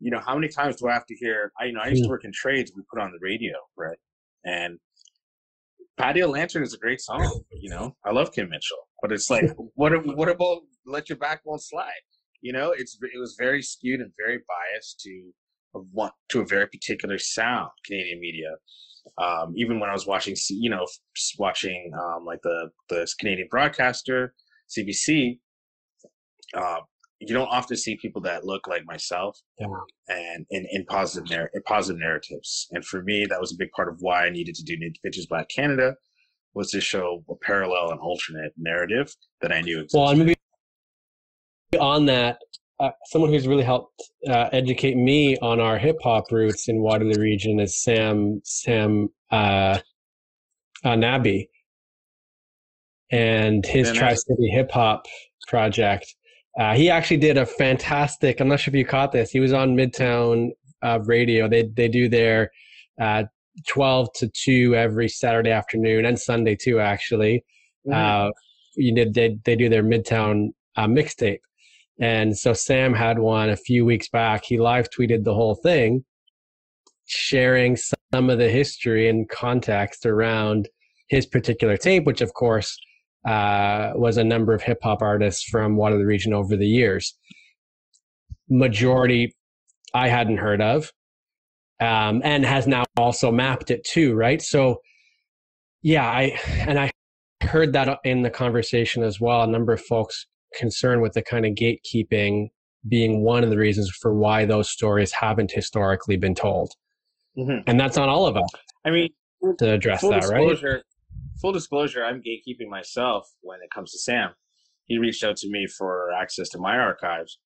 [0.00, 2.02] you know, how many times do I have to hear, I, you know, I used
[2.02, 2.10] to mm.
[2.10, 2.72] work in trades.
[2.76, 3.98] We put on the radio, right?
[4.44, 4.78] And
[5.98, 7.42] Patio Lantern is a great song.
[7.50, 11.58] You know, I love Kim Mitchell, but it's like, what, what about Let Your Backbone
[11.58, 11.90] Slide?
[12.40, 15.30] You know, it's, it was very skewed and very biased to
[15.92, 18.48] want to a very particular sound, Canadian media
[19.16, 20.86] um, even when I was watching, you know,
[21.38, 24.34] watching um, like the the Canadian broadcaster
[24.76, 25.38] CBC,
[26.54, 26.80] uh,
[27.20, 29.66] you don't often see people that look like myself, yeah.
[30.08, 32.68] and in, in positive narr- in positive narratives.
[32.70, 35.28] And for me, that was a big part of why I needed to do Vintage
[35.28, 35.94] Black Canada
[36.54, 39.98] was to show a parallel and alternate narrative that I knew existed.
[39.98, 40.34] Well, and maybe
[41.78, 42.38] on that,
[42.80, 47.20] uh, someone who's really helped uh, educate me on our hip hop roots in Waterloo
[47.20, 49.78] region is Sam Sam uh,
[50.84, 51.48] uh Nabi,
[53.10, 55.06] and his Tri City Hip Hop
[55.48, 56.14] project.
[56.58, 58.40] Uh, he actually did a fantastic.
[58.40, 59.30] I'm not sure if you caught this.
[59.30, 60.50] He was on Midtown
[60.82, 61.48] uh, Radio.
[61.48, 62.50] They they do their
[63.00, 63.24] uh,
[63.66, 67.44] 12 to 2 every Saturday afternoon and Sunday too, actually.
[67.86, 68.28] Mm-hmm.
[68.28, 68.30] Uh,
[68.76, 71.40] you did, they, they do their Midtown uh, mixtape.
[72.00, 74.44] And so Sam had one a few weeks back.
[74.44, 76.04] He live tweeted the whole thing,
[77.06, 80.68] sharing some of the history and context around
[81.08, 82.78] his particular tape, which of course
[83.26, 87.16] uh, was a number of hip hop artists from Waterloo region over the years.
[88.48, 89.34] Majority
[89.94, 90.92] I hadn't heard of,
[91.80, 94.40] um, and has now also mapped it too, right?
[94.40, 94.80] So,
[95.82, 96.90] yeah, I and I
[97.42, 99.42] heard that in the conversation as well.
[99.42, 102.48] A number of folks concerned with the kind of gatekeeping
[102.88, 106.72] being one of the reasons for why those stories haven't historically been told,
[107.36, 107.60] mm-hmm.
[107.66, 108.48] and that's on all of us.
[108.84, 109.10] I mean,
[109.58, 110.82] to address that, right?
[111.40, 114.30] Full disclosure: I'm gatekeeping myself when it comes to Sam.
[114.86, 117.38] He reached out to me for access to my archives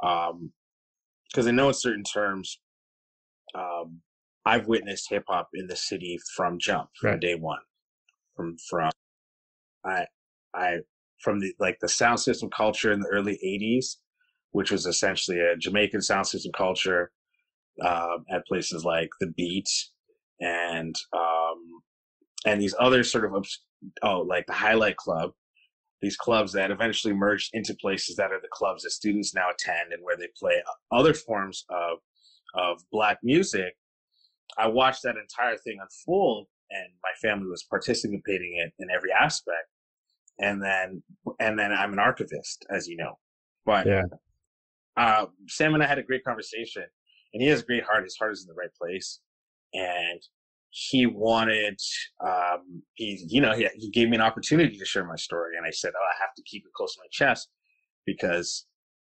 [0.00, 2.60] because um, I know in certain terms
[3.54, 4.00] um,
[4.44, 7.20] I've witnessed hip hop in the city from jump from right.
[7.20, 7.60] day one.
[8.36, 8.90] From from
[9.84, 10.06] I
[10.54, 10.78] I
[11.22, 13.96] from the like the sound system culture in the early '80s,
[14.52, 17.10] which was essentially a Jamaican sound system culture
[17.84, 19.68] uh, at places like the Beat
[20.40, 21.35] and um,
[22.46, 23.46] and these other sort of
[24.02, 25.32] oh like the Highlight Club,
[26.00, 29.92] these clubs that eventually merged into places that are the clubs that students now attend
[29.92, 31.98] and where they play other forms of
[32.54, 33.74] of black music,
[34.56, 39.68] I watched that entire thing unfold and my family was participating in, in every aspect.
[40.38, 41.02] And then,
[41.40, 43.18] and then I'm an archivist, as you know,
[43.64, 44.02] but, yeah.
[44.96, 46.84] uh, Sam and I had a great conversation
[47.32, 48.04] and he has a great heart.
[48.04, 49.20] His heart is in the right place.
[49.74, 50.20] And
[50.70, 51.78] he wanted,
[52.26, 55.56] um, he, you know, he, he gave me an opportunity to share my story.
[55.56, 57.48] And I said, Oh, I have to keep it close to my chest
[58.04, 58.66] because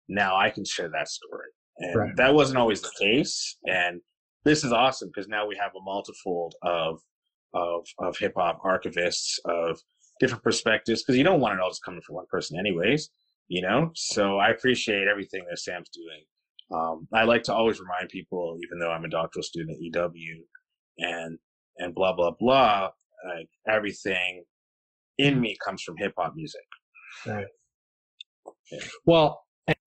[0.10, 1.48] now I can share that story.
[1.80, 2.16] And right.
[2.18, 3.58] that wasn't always the case.
[3.66, 4.02] And
[4.46, 7.00] this is awesome because now we have a multifold of
[7.54, 9.80] of of hip hop archivists of
[10.20, 13.10] different perspectives because you don't want it all just coming from one person anyways
[13.48, 16.24] you know so i appreciate everything that sam's doing
[16.80, 20.44] um, i like to always remind people even though i'm a doctoral student at ew
[20.98, 21.38] and
[21.78, 22.90] and blah blah blah
[23.28, 24.44] like everything
[25.18, 26.62] in me comes from hip hop music
[27.26, 27.46] right
[28.72, 28.80] yeah.
[29.06, 29.42] well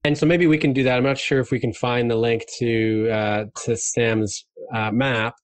[0.04, 0.96] and so maybe we can do that.
[0.96, 5.34] I'm not sure if we can find the link to uh, to Sam's uh, map,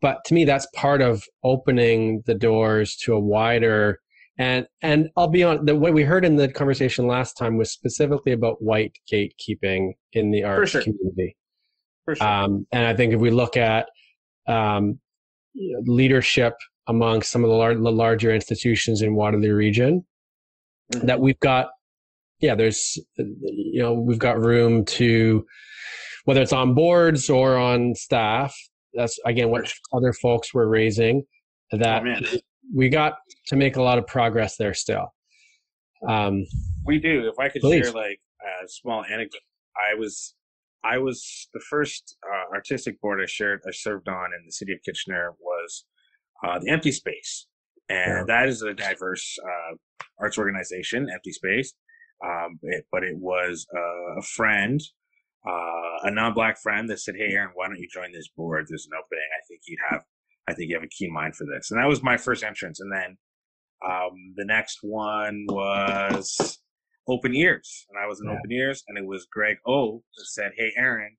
[0.00, 3.98] but to me, that's part of opening the doors to a wider
[4.38, 7.70] and and I'll be on the what we heard in the conversation last time was
[7.70, 10.82] specifically about white gatekeeping in the art sure.
[10.82, 11.36] community.
[12.04, 12.26] For sure.
[12.26, 13.88] Um, and I think if we look at
[14.48, 14.98] um,
[15.54, 16.54] leadership
[16.88, 20.04] among some of the, lar- the larger institutions in Waterloo region,
[20.92, 21.06] mm-hmm.
[21.06, 21.68] that we've got
[22.42, 25.46] yeah, there's, you know, we've got room to,
[26.24, 28.54] whether it's on boards or on staff.
[28.94, 31.22] That's again what other folks were raising.
[31.70, 32.38] That oh,
[32.74, 33.14] we got
[33.46, 35.14] to make a lot of progress there still.
[36.06, 36.44] Um,
[36.84, 37.28] we do.
[37.28, 37.86] If I could please.
[37.86, 39.40] share like a small anecdote,
[39.76, 40.34] I was
[40.84, 44.72] I was the first uh, artistic board I shared I served on in the city
[44.72, 45.84] of Kitchener was
[46.44, 47.46] uh, the Empty Space,
[47.88, 48.24] and yeah.
[48.26, 49.76] that is a diverse uh,
[50.18, 51.74] arts organization, Empty Space,
[52.24, 54.80] um, it, but it was uh, a friend,
[55.46, 58.66] uh, a non-black friend that said, "Hey, Aaron, why don't you join this board?
[58.68, 59.28] There's an opening.
[59.36, 60.02] I think you'd have,
[60.48, 62.80] I think you have a keen mind for this." And that was my first entrance.
[62.80, 63.16] And then
[63.88, 66.58] um, the next one was
[67.08, 68.38] Open Ears, and I was in yeah.
[68.38, 71.16] Open Ears, and it was Greg O that said, "Hey, Aaron,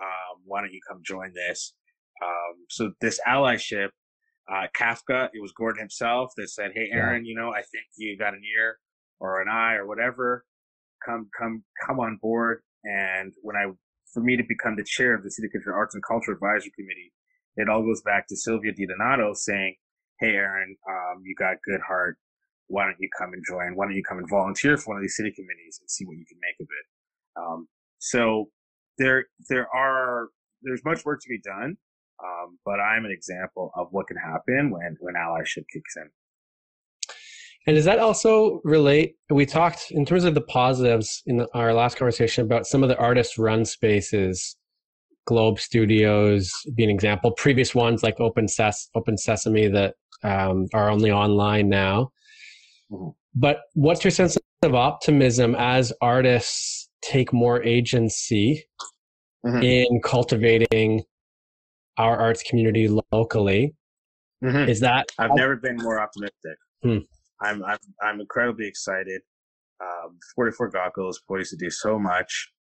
[0.00, 1.74] um, why don't you come join this?"
[2.22, 3.90] Um, so this allyship,
[4.50, 7.30] uh, Kafka, it was Gordon himself that said, "Hey, Aaron, yeah.
[7.30, 8.78] you know, I think you got an ear
[9.20, 10.44] or an eye or whatever,
[11.04, 12.62] come come come on board.
[12.84, 13.66] And when I
[14.12, 17.12] for me to become the chair of the City Kitchener Arts and Culture Advisory Committee,
[17.56, 19.76] it all goes back to Sylvia DiDonato saying,
[20.20, 22.18] "Hey, Aaron, um, you got good heart.
[22.68, 23.76] Why don't you come and join?
[23.76, 26.16] Why don't you come and volunteer for one of these city committees and see what
[26.16, 26.86] you can make of it?"
[27.40, 28.50] Um, so
[28.98, 30.28] there there are
[30.62, 31.76] there's much work to be done,
[32.22, 36.10] um, but I'm an example of what can happen when when allyship kicks in.
[37.66, 39.16] And does that also relate?
[39.30, 42.90] We talked in terms of the positives in the, our last conversation about some of
[42.90, 44.56] the artist run spaces,
[45.26, 50.90] Globe Studios being an example, previous ones like Open, Ses- Open Sesame that um, are
[50.90, 52.12] only online now.
[52.94, 53.10] Mm-hmm.
[53.34, 58.64] But what's your sense of optimism as artists take more agency
[59.44, 59.62] mm-hmm.
[59.62, 61.02] in cultivating
[61.98, 63.74] our arts community locally?
[64.42, 64.68] Mm-hmm.
[64.68, 66.58] Is that I've never been more optimistic.
[66.82, 66.98] Hmm.
[67.40, 69.22] I'm I'm I'm incredibly excited.
[69.80, 72.52] Um, 44 Gaukel is poised to do so much,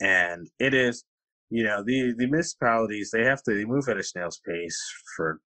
[0.00, 1.04] and it is
[1.50, 4.78] you know the the municipalities they have to they move at a snail's pace
[5.16, 5.40] for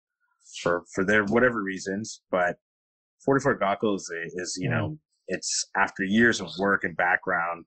[0.61, 2.57] for for their whatever reasons, but
[3.25, 7.65] 44 Gaukel is, is you know it's after years of work and background,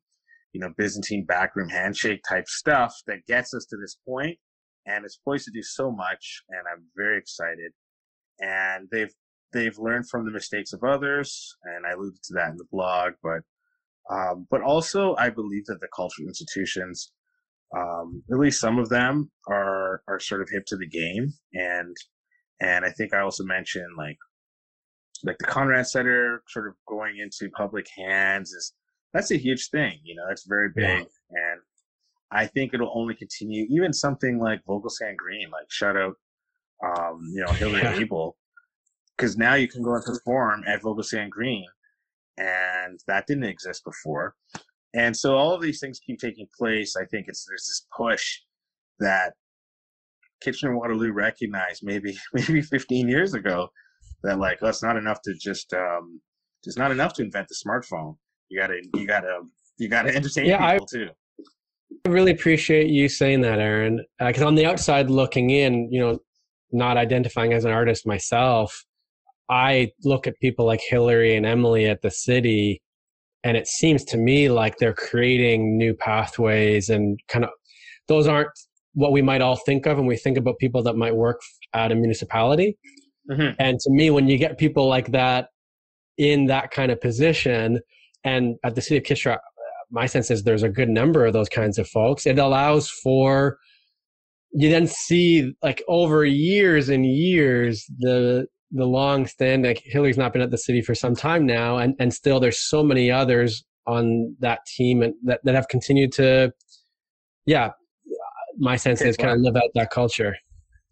[0.52, 4.38] you know Byzantine backroom handshake type stuff that gets us to this point,
[4.86, 7.72] and it's poised to do so much, and I'm very excited.
[8.40, 9.12] And they've
[9.52, 13.14] they've learned from the mistakes of others, and I alluded to that in the blog,
[13.22, 13.40] but
[14.10, 17.12] um, but also I believe that the cultural institutions
[17.76, 21.96] um, at least some of them are are sort of hip to the game and
[22.60, 24.16] and I think I also mentioned like
[25.24, 28.72] like the Conrad Center sort of going into public hands is
[29.12, 31.52] that's a huge thing, you know, that's very big yeah.
[31.52, 31.60] and
[32.30, 36.14] I think it'll only continue even something like Vogelsang Green, like shout out
[36.84, 37.98] um, you know, Hillary yeah.
[37.98, 38.36] Abel.
[39.16, 41.66] Cause now you can go and perform at Vogelsang Green
[42.36, 44.34] and that didn't exist before.
[44.94, 46.96] And so all of these things keep taking place.
[46.96, 48.40] I think it's there's this push
[48.98, 49.34] that
[50.40, 53.68] Kitchener Waterloo recognized maybe maybe 15 years ago
[54.22, 56.20] that like that's not enough to just um
[56.64, 58.16] it's not enough to invent the smartphone.
[58.48, 59.40] You gotta you gotta
[59.78, 61.10] you gotta entertain yeah, people I, too.
[62.06, 64.04] I really appreciate you saying that, Aaron.
[64.18, 66.18] Because uh, on the outside looking in, you know,
[66.72, 68.84] not identifying as an artist myself,
[69.48, 72.82] I look at people like Hillary and Emily at the city
[73.46, 77.50] and it seems to me like they're creating new pathways and kind of
[78.08, 78.50] those aren't
[78.94, 81.40] what we might all think of when we think about people that might work
[81.72, 82.76] at a municipality
[83.30, 83.54] mm-hmm.
[83.58, 85.48] and to me when you get people like that
[86.18, 87.80] in that kind of position
[88.24, 89.38] and at the city of Kitchener,
[89.90, 92.26] my sense is there's a good number of those kinds of folks.
[92.26, 93.58] It allows for
[94.52, 100.32] you then see like over years and years the the long stand like Hillary's not
[100.32, 103.64] been at the city for some time now and and still there's so many others
[103.86, 106.52] on that team and that, that have continued to
[107.44, 107.70] yeah
[108.58, 110.34] my sense is kind of live out that culture.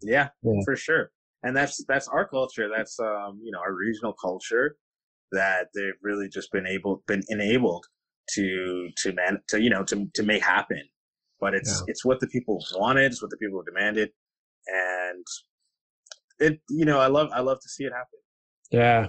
[0.01, 1.11] Yeah, yeah, for sure
[1.45, 4.75] and that's that's our culture that's um you know our regional culture
[5.31, 7.85] that they've really just been able been enabled
[8.29, 10.81] to to man to you know to to make happen
[11.39, 11.91] but it's yeah.
[11.91, 14.09] it's what the people wanted it's what the people demanded
[14.67, 15.25] and
[16.39, 18.19] it you know I love I love to see it happen.
[18.71, 19.07] Yeah.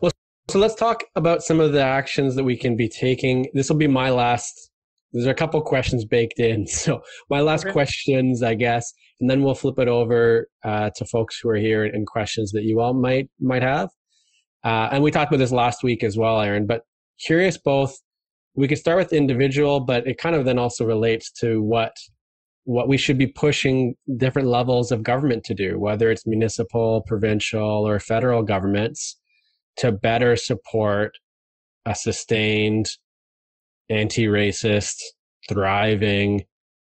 [0.00, 0.12] Well,
[0.48, 3.48] so let's talk about some of the actions that we can be taking.
[3.54, 4.70] This will be my last.
[5.12, 7.72] There's a couple questions baked in, so my last okay.
[7.72, 11.84] questions, I guess, and then we'll flip it over uh, to folks who are here
[11.84, 13.90] and questions that you all might might have.
[14.64, 16.66] Uh, and we talked about this last week as well, Aaron.
[16.66, 16.82] But
[17.24, 17.96] curious both.
[18.54, 21.92] We could start with individual, but it kind of then also relates to what
[22.64, 27.86] what we should be pushing different levels of government to do, whether it's municipal, provincial,
[27.86, 29.16] or federal governments,
[29.76, 31.12] to better support
[31.86, 32.90] a sustained,
[33.88, 34.96] anti racist,
[35.48, 36.44] thriving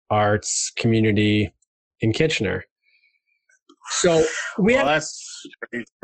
[0.09, 1.53] arts community
[2.01, 2.65] in Kitchener.
[3.89, 4.25] So
[4.59, 5.03] we well, had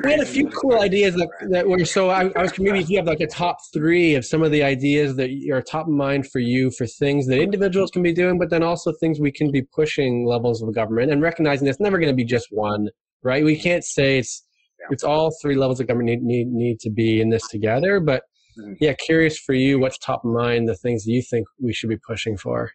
[0.04, 2.88] we had a few cool ideas that, that were so I, I was maybe if
[2.88, 5.92] you have like a top three of some of the ideas that are top of
[5.92, 9.32] mind for you for things that individuals can be doing, but then also things we
[9.32, 12.88] can be pushing levels of government and recognizing it's never going to be just one,
[13.22, 13.44] right?
[13.44, 14.44] We can't say it's
[14.90, 18.22] it's all three levels of government need need, need to be in this together, but
[18.58, 18.74] mm-hmm.
[18.80, 21.90] yeah, curious for you, what's top of mind, the things that you think we should
[21.90, 22.70] be pushing for?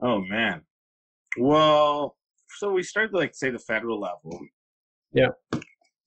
[0.00, 0.62] Oh man,
[1.38, 2.16] well
[2.58, 4.40] so we start like say the federal level.
[5.12, 5.28] Yeah.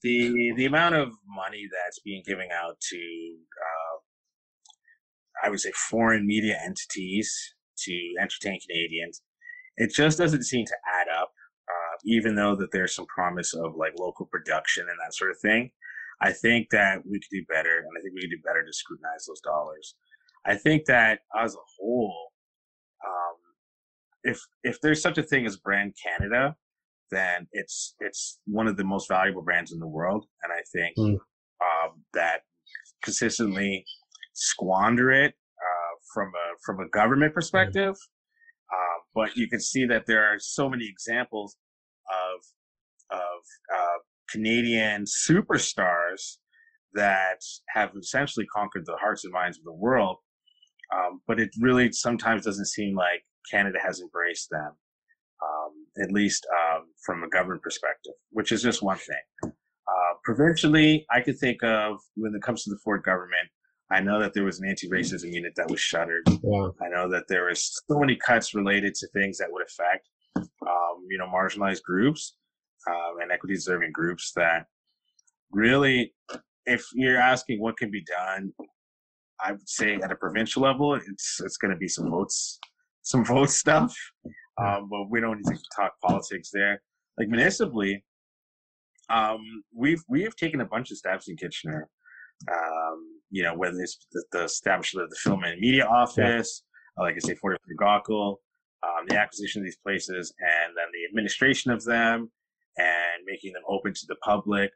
[0.01, 3.97] The the amount of money that's being given out to uh,
[5.45, 7.31] I would say foreign media entities
[7.85, 9.21] to entertain Canadians,
[9.77, 11.31] it just doesn't seem to add up.
[11.67, 15.37] Uh, even though that there's some promise of like local production and that sort of
[15.39, 15.69] thing,
[16.21, 18.73] I think that we could do better, and I think we could do better to
[18.73, 19.95] scrutinize those dollars.
[20.45, 22.28] I think that as a whole,
[24.29, 26.55] if if there's such a thing as brand Canada,
[27.11, 30.97] then it's it's one of the most valuable brands in the world, and I think
[30.97, 31.13] mm.
[31.13, 32.41] um, that
[33.03, 33.85] consistently
[34.33, 37.95] squander it uh, from a from a government perspective.
[37.95, 38.71] Mm.
[38.71, 41.57] Uh, but you can see that there are so many examples
[42.09, 43.39] of of
[43.75, 43.99] uh,
[44.29, 46.37] Canadian superstars
[46.93, 50.17] that have essentially conquered the hearts and minds of the world.
[50.95, 54.71] Um, but it really sometimes doesn't seem like Canada has embraced them,
[55.43, 59.51] um, at least um, from a government perspective, which is just one thing.
[59.89, 63.49] Uh, provincially, I could think of when it comes to the Ford government.
[63.91, 66.23] I know that there was an anti-racism unit that was shuttered.
[66.27, 66.69] Yeah.
[66.79, 71.05] I know that there was so many cuts related to things that would affect, um,
[71.09, 72.35] you know, marginalized groups
[72.87, 74.31] um, and equity-deserving groups.
[74.35, 74.67] That
[75.51, 76.13] really,
[76.67, 78.53] if you're asking what can be done,
[79.43, 82.59] I would say at a provincial level, it's it's going to be some votes
[83.09, 83.95] some vote stuff.
[84.63, 86.81] um, but we don't need to talk politics there.
[87.17, 88.03] Like municipally,
[89.09, 89.39] um,
[89.75, 91.89] we've we have taken a bunch of steps in Kitchener.
[92.49, 96.63] Um, you know, whether it's the, the, establishment of the film and media office,
[96.97, 97.03] yeah.
[97.03, 98.37] like I say, 43 Gaukel,
[98.81, 102.31] um, the acquisition of these places, and then the administration of them,
[102.77, 104.71] and making them open to the public.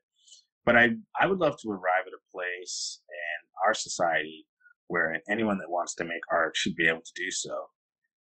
[0.66, 4.46] But I I would love to arrive at a place in our society
[4.88, 7.68] where anyone that wants to make art should be able to do so.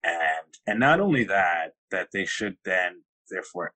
[0.03, 3.73] And and not only that, that they should then therefore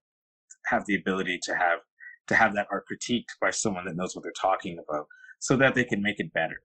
[0.67, 1.79] have the ability to have
[2.27, 5.07] to have that art critiqued by someone that knows what they're talking about
[5.39, 6.61] so that they can make it better.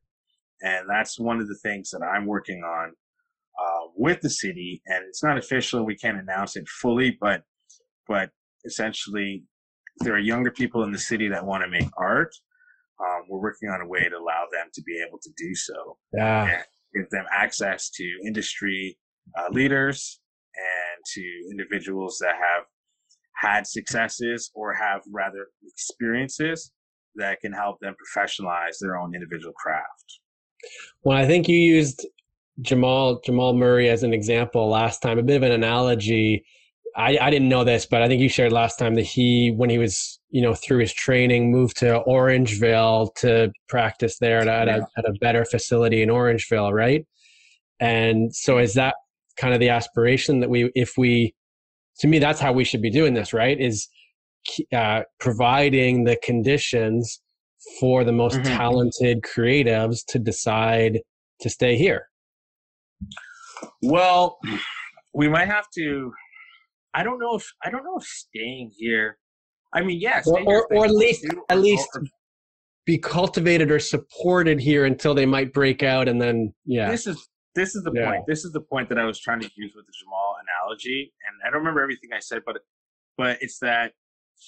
[0.63, 2.91] And that's one of the things that I'm working on
[3.61, 4.83] uh, with the city.
[4.87, 7.43] And it's not official; we can't announce it fully, but
[8.09, 8.31] but
[8.65, 9.45] essentially,
[10.01, 12.35] there are younger people in the city that want to make art.
[13.01, 15.99] Um, we're working on a way to allow them to be able to do so.
[16.13, 16.63] Yeah.
[16.95, 18.97] give them access to industry
[19.39, 20.21] uh, leaders
[20.55, 22.65] and to individuals that have
[23.37, 26.73] had successes or have rather experiences
[27.17, 30.21] that can help them professionalize their own individual craft.
[31.05, 32.07] Well, I think you used
[32.61, 36.45] Jamal Jamal Murray as an example last time, a bit of an analogy.
[36.95, 39.71] I, I didn't know this, but I think you shared last time that he, when
[39.71, 44.69] he was, you know, through his training, moved to Orangeville to practice there at, at,
[44.69, 47.07] a, at a better facility in Orangeville, right?
[47.81, 48.95] And so is that
[49.37, 51.35] kind of the aspiration that we, if we,
[52.01, 53.61] to me, that's how we should be doing this, right?
[53.61, 53.89] Is
[54.73, 57.21] uh, providing the conditions
[57.79, 58.57] for the most mm-hmm.
[58.57, 61.01] talented creatives to decide
[61.41, 62.09] to stay here?
[63.83, 64.39] Well,
[65.15, 66.13] we might have to.
[66.95, 69.19] I don't know if I don't know if staying here.
[69.75, 71.89] I mean, yes, or, or, or, at least at least
[72.85, 76.91] be cultivated or supported here until they might break out, and then yeah.
[76.91, 78.11] This is this is the yeah.
[78.11, 78.25] point.
[78.27, 81.37] This is the point that I was trying to use with the Jamal analogy, and
[81.47, 82.59] I don't remember everything I said, but
[83.17, 83.93] but it's that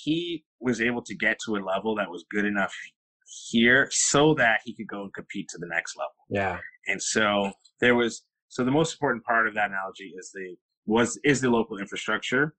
[0.02, 2.74] he was able to get to a level that was good enough
[3.50, 6.12] here so that he could go and compete to the next level.
[6.30, 6.59] Yeah.
[6.86, 11.18] And so there was so the most important part of that analogy is the was
[11.24, 12.55] is the local infrastructure.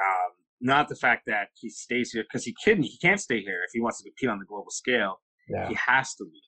[0.00, 3.60] Um, not the fact that he stays here because he can he can't stay here
[3.66, 5.20] if he wants to compete on the global scale.
[5.48, 5.68] Yeah.
[5.68, 6.42] He has to leave.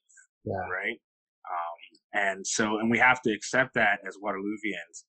[0.45, 0.57] Yeah.
[0.71, 1.01] Right.
[2.13, 5.05] And so and we have to accept that as Waterloovians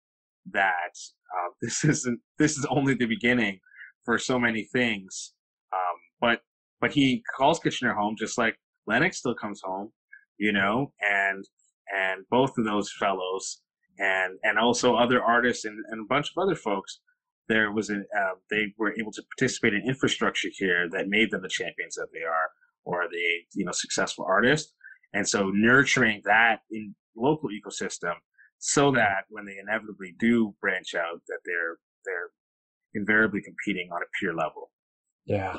[0.51, 0.93] that
[1.35, 3.59] uh, this isn't this is only the beginning
[4.03, 5.33] for so many things.
[5.73, 6.41] Um, but
[6.79, 8.55] but he calls Kitchener home, just like
[8.87, 9.91] Lennox still comes home,
[10.37, 11.43] you know, and
[11.95, 13.61] and both of those fellows
[13.99, 16.99] and and also other artists and, and a bunch of other folks.
[17.47, 21.41] There was a uh, they were able to participate in infrastructure here that made them
[21.41, 22.49] the champions that they are,
[22.85, 24.73] or the you know successful artist.
[25.13, 28.13] And so nurturing that in local ecosystem
[28.59, 32.29] so that when they inevitably do branch out, that they're they're
[32.93, 34.71] invariably competing on a peer level.
[35.25, 35.57] Yeah.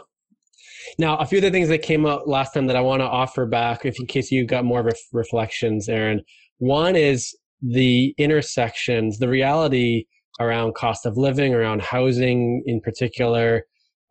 [0.98, 3.06] Now, a few of the things that came up last time that I want to
[3.06, 6.22] offer back, if in case you got more ref- reflections, Aaron.
[6.58, 10.06] One is the intersections, the reality
[10.40, 13.64] around cost of living, around housing in particular,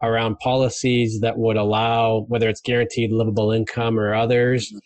[0.03, 4.67] around policies that would allow whether it's guaranteed livable income or others.
[4.67, 4.77] Mm-hmm.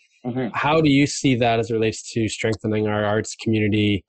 [0.54, 4.04] How do you see that as it relates to strengthening our arts community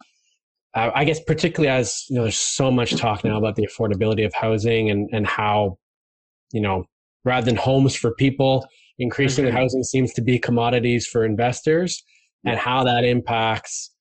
[0.78, 4.26] uh, I guess particularly as you know, there's so much talk now about the affordability
[4.26, 5.80] of housing and and how,
[6.51, 6.86] you know,
[7.26, 8.63] rather than homes for people,
[8.99, 9.59] increasingly mm-hmm.
[9.59, 12.03] housing seems to be commodities for investors,
[12.45, 13.91] and how that impacts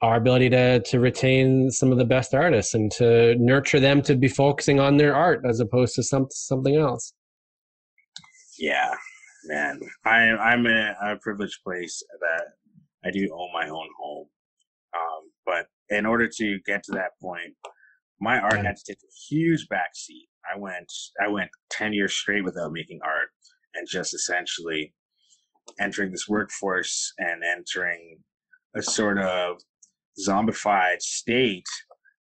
[0.00, 4.16] our ability to to retain some of the best artists and to nurture them to
[4.16, 7.12] be focusing on their art as opposed to some something else.
[8.58, 8.94] Yeah,
[9.46, 12.44] man, I I'm in a privileged place that
[13.04, 14.26] I do own my own home,
[14.94, 17.54] um, but in order to get to that point,
[18.20, 20.28] my art had to take a huge backseat.
[20.52, 20.90] I went
[21.22, 23.28] I went ten years straight without making art
[23.74, 24.94] and just essentially
[25.80, 28.18] entering this workforce and entering
[28.76, 29.56] a sort of
[30.26, 31.66] zombified state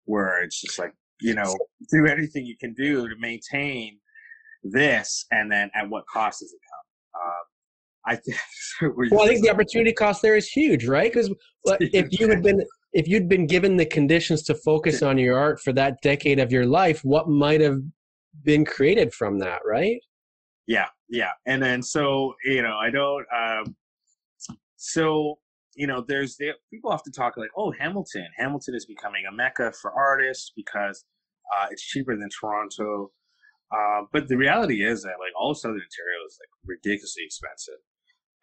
[0.04, 1.56] where it's just like, you know,
[1.90, 3.98] do anything you can do to maintain
[4.62, 6.67] this and then at what cost is it?
[7.24, 7.44] Um,
[8.06, 8.38] I think.
[9.10, 11.12] well, I think the opportunity cost there is huge, right?
[11.12, 11.30] Because
[11.80, 15.60] if you had been if you'd been given the conditions to focus on your art
[15.60, 17.80] for that decade of your life, what might have
[18.44, 20.00] been created from that, right?
[20.66, 21.32] Yeah, yeah.
[21.46, 23.76] And then so, you know, I don't um
[24.76, 25.38] so
[25.78, 28.26] you know, there's the, people often talk like, oh, Hamilton.
[28.36, 31.04] Hamilton is becoming a mecca for artists because
[31.56, 33.12] uh, it's cheaper than Toronto.
[33.70, 37.80] Uh, but the reality is that like all of Southern Ontario is like ridiculously expensive.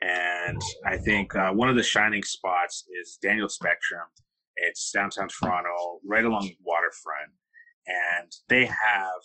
[0.01, 4.05] And I think uh, one of the shining spots is Daniel Spectrum,
[4.57, 7.31] it's downtown Toronto, right along the waterfront.
[7.87, 9.21] And they have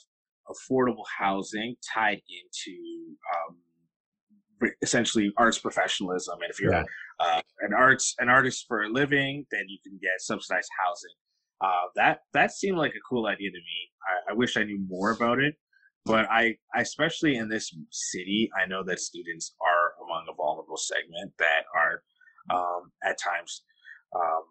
[0.49, 3.57] affordable housing tied into um,
[4.83, 6.39] essentially arts professionalism.
[6.43, 6.85] And if you're yeah.
[7.19, 11.15] uh, an arts an artist for a living, then you can get subsidized housing.
[11.61, 13.91] Uh, that that seemed like a cool idea to me.
[14.29, 15.55] I, I, wish I knew more about it,
[16.05, 20.77] but I, I, especially in this city, I know that students are among a vulnerable
[20.77, 22.03] segment that are
[22.51, 23.63] um, at times
[24.17, 24.43] um,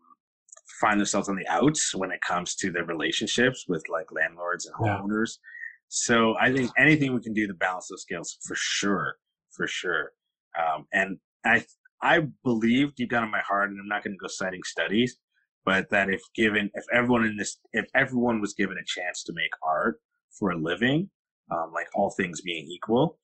[0.80, 4.76] find themselves on the outs when it comes to their relationships with like landlords and
[4.76, 5.38] homeowners.
[5.38, 5.45] Yeah.
[5.89, 9.16] So I think anything we can do to balance those scales for sure,
[9.52, 10.12] for sure.
[10.58, 11.66] Um, and I
[12.02, 15.18] I believe deep down in my heart, and I'm not going to go citing studies,
[15.66, 19.34] but that if given if everyone in this if everyone was given a chance to
[19.34, 20.00] make art
[20.38, 21.10] for a living,
[21.52, 23.18] um, like all things being equal,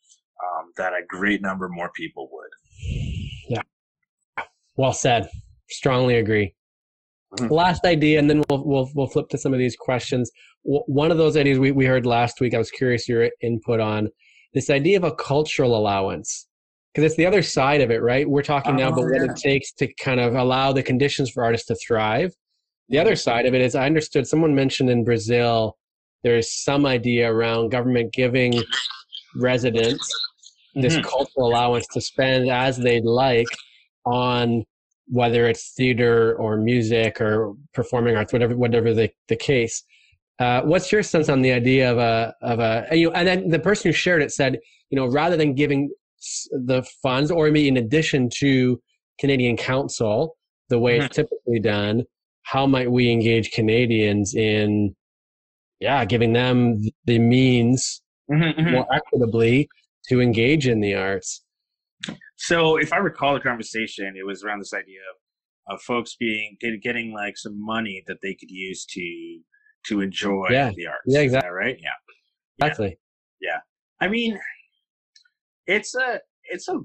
[0.43, 2.49] um, that a great number more people would.
[3.49, 3.61] Yeah.
[4.75, 5.29] Well said.
[5.69, 6.53] Strongly agree.
[7.37, 7.51] Mm-hmm.
[7.51, 10.31] Last idea, and then we'll, we'll, we'll flip to some of these questions.
[10.63, 13.79] W- one of those ideas we, we heard last week, I was curious your input
[13.79, 14.09] on
[14.53, 16.47] this idea of a cultural allowance.
[16.93, 18.29] Because it's the other side of it, right?
[18.29, 19.23] We're talking now about oh, yeah.
[19.23, 22.33] what it takes to kind of allow the conditions for artists to thrive.
[22.87, 25.77] The other side of it is I understood someone mentioned in Brazil
[26.25, 28.61] there's some idea around government giving
[29.35, 30.09] residents
[30.73, 31.07] this mm-hmm.
[31.07, 33.47] cultural allowance to spend as they'd like
[34.05, 34.63] on
[35.07, 39.83] whether it's theater or music or performing arts, whatever whatever the, the case.
[40.39, 43.49] Uh, what's your sense on the idea of a of a you know, and then
[43.49, 44.57] the person who shared it said,
[44.89, 45.89] you know, rather than giving
[46.51, 48.81] the funds or maybe in addition to
[49.19, 50.35] Canadian Council,
[50.69, 51.05] the way mm-hmm.
[51.05, 52.03] it's typically done,
[52.41, 54.95] how might we engage Canadians in,
[55.79, 58.01] yeah, giving them the means
[58.31, 58.71] mm-hmm, mm-hmm.
[58.71, 59.69] more equitably
[60.09, 61.43] to engage in the arts?
[62.37, 64.99] So if I recall the conversation, it was around this idea
[65.69, 69.39] of, of folks being getting, getting like some money that they could use to
[69.87, 70.71] to enjoy yeah.
[70.75, 71.03] the arts.
[71.05, 71.51] Yeah, exactly.
[71.51, 71.77] right?
[71.81, 72.65] Yeah.
[72.65, 72.97] Exactly.
[73.41, 73.49] Yeah.
[73.51, 73.59] yeah.
[74.01, 74.39] I mean,
[75.67, 76.79] it's a it's a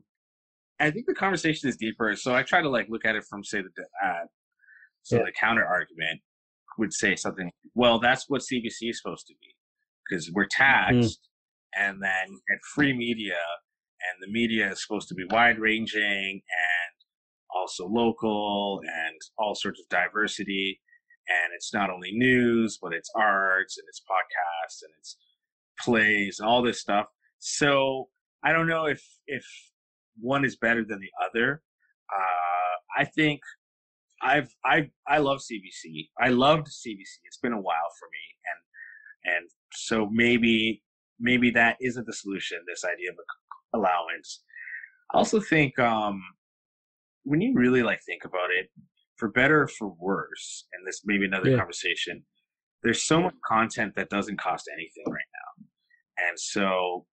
[0.79, 2.15] I think the conversation is deeper.
[2.17, 4.27] So I try to like look at it from say the uh,
[5.03, 5.25] so yeah.
[5.25, 6.21] the counter argument
[6.79, 7.51] would say something.
[7.75, 9.55] Well, that's what CBC is supposed to be
[10.09, 11.29] because we're taxed,
[11.77, 11.89] mm.
[11.89, 13.37] and then get free media
[14.01, 16.95] and the media is supposed to be wide ranging and
[17.55, 20.81] also local and all sorts of diversity
[21.29, 25.17] and it's not only news but it's arts and it's podcasts and it's
[25.81, 27.07] plays and all this stuff
[27.39, 28.09] so
[28.45, 29.45] i don't know if if
[30.21, 31.63] one is better than the other
[32.13, 33.41] uh, i think
[34.23, 39.37] i've i i love cbc i loved cbc it's been a while for me and
[39.37, 40.83] and so maybe
[41.19, 43.25] maybe that isn't the solution this idea of a
[43.75, 44.43] allowance.
[45.13, 46.23] I also think um,
[47.25, 48.71] when you really like think about it,
[49.17, 51.59] for better or for worse, and this may be another yeah.
[51.59, 52.25] conversation,
[52.83, 57.07] there's so much content that doesn't cost anything right now, and so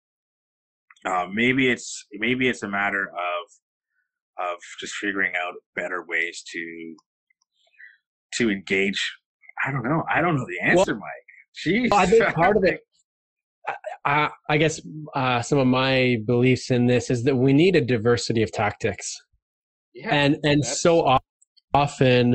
[1.07, 3.51] uh, maybe it's maybe it's a matter of
[4.39, 6.97] of just figuring out better ways to
[8.35, 9.01] to engage.
[9.67, 10.03] I don't know.
[10.13, 11.11] I don't know the answer, well, Mike.
[11.65, 11.93] Jeez.
[11.93, 12.81] I think part of it
[14.05, 14.81] I, I guess
[15.15, 19.21] uh, some of my beliefs in this is that we need a diversity of tactics,
[19.95, 21.19] yeah, and and so
[21.73, 22.35] often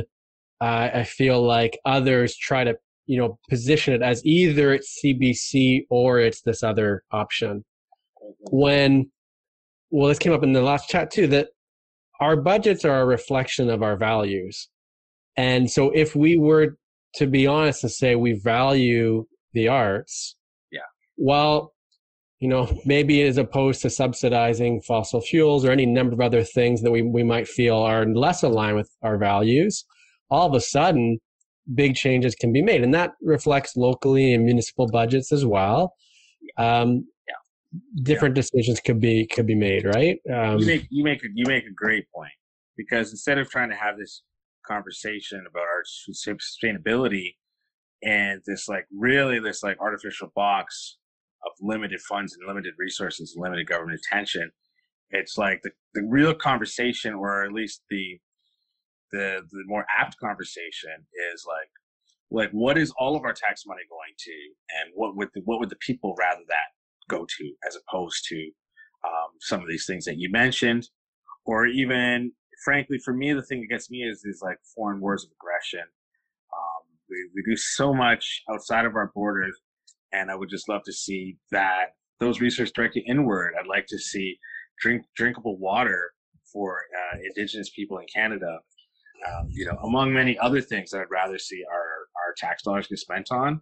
[0.62, 2.76] uh, I feel like others try to
[3.06, 7.64] you know position it as either it's CBC or it's this other option.
[8.52, 9.12] When
[9.92, 11.50] well, this came up in the last chat too that
[12.20, 14.70] our budgets are a reflection of our values,
[15.38, 16.78] and so if we were
[17.16, 20.36] to be honest and say we value the arts
[20.72, 20.82] yeah.
[21.18, 21.74] well,
[22.40, 26.82] you know, maybe as opposed to subsidizing fossil fuels or any number of other things
[26.82, 29.86] that we, we might feel are less aligned with our values,
[30.30, 31.20] all of a sudden,
[31.76, 32.84] big changes can be made.
[32.84, 35.94] And that reflects locally in municipal budgets as well.
[36.58, 37.06] Um.
[38.02, 38.42] Different yeah.
[38.42, 40.20] decisions could be could be made, right?
[40.34, 42.32] Um, you make you make a, you make a great point
[42.78, 44.24] because instead of trying to have this
[44.68, 47.36] conversation about our sustainability
[48.04, 50.98] and this like really this like artificial box
[51.46, 54.52] of limited funds and limited resources, and limited government attention.
[55.12, 58.20] It's like the, the real conversation, or at least the
[59.12, 61.70] the the more apt conversation, is like
[62.32, 64.32] like what is all of our tax money going to,
[64.80, 66.70] and what would the, what would the people rather that
[67.10, 68.38] go to, as opposed to
[69.06, 70.88] um, some of these things that you mentioned,
[71.46, 72.32] or even
[72.64, 75.88] frankly, for me, the thing that gets me is these like foreign wars of aggression.
[76.54, 79.58] Um, we, we do so much outside of our borders
[80.12, 83.54] and I would just love to see that those research directed inward.
[83.60, 84.38] I'd like to see
[84.80, 86.12] drink drinkable water
[86.52, 88.60] for uh, Indigenous people in Canada.
[89.28, 92.88] Um, you know, among many other things that I'd rather see our our tax dollars
[92.88, 93.62] get spent on.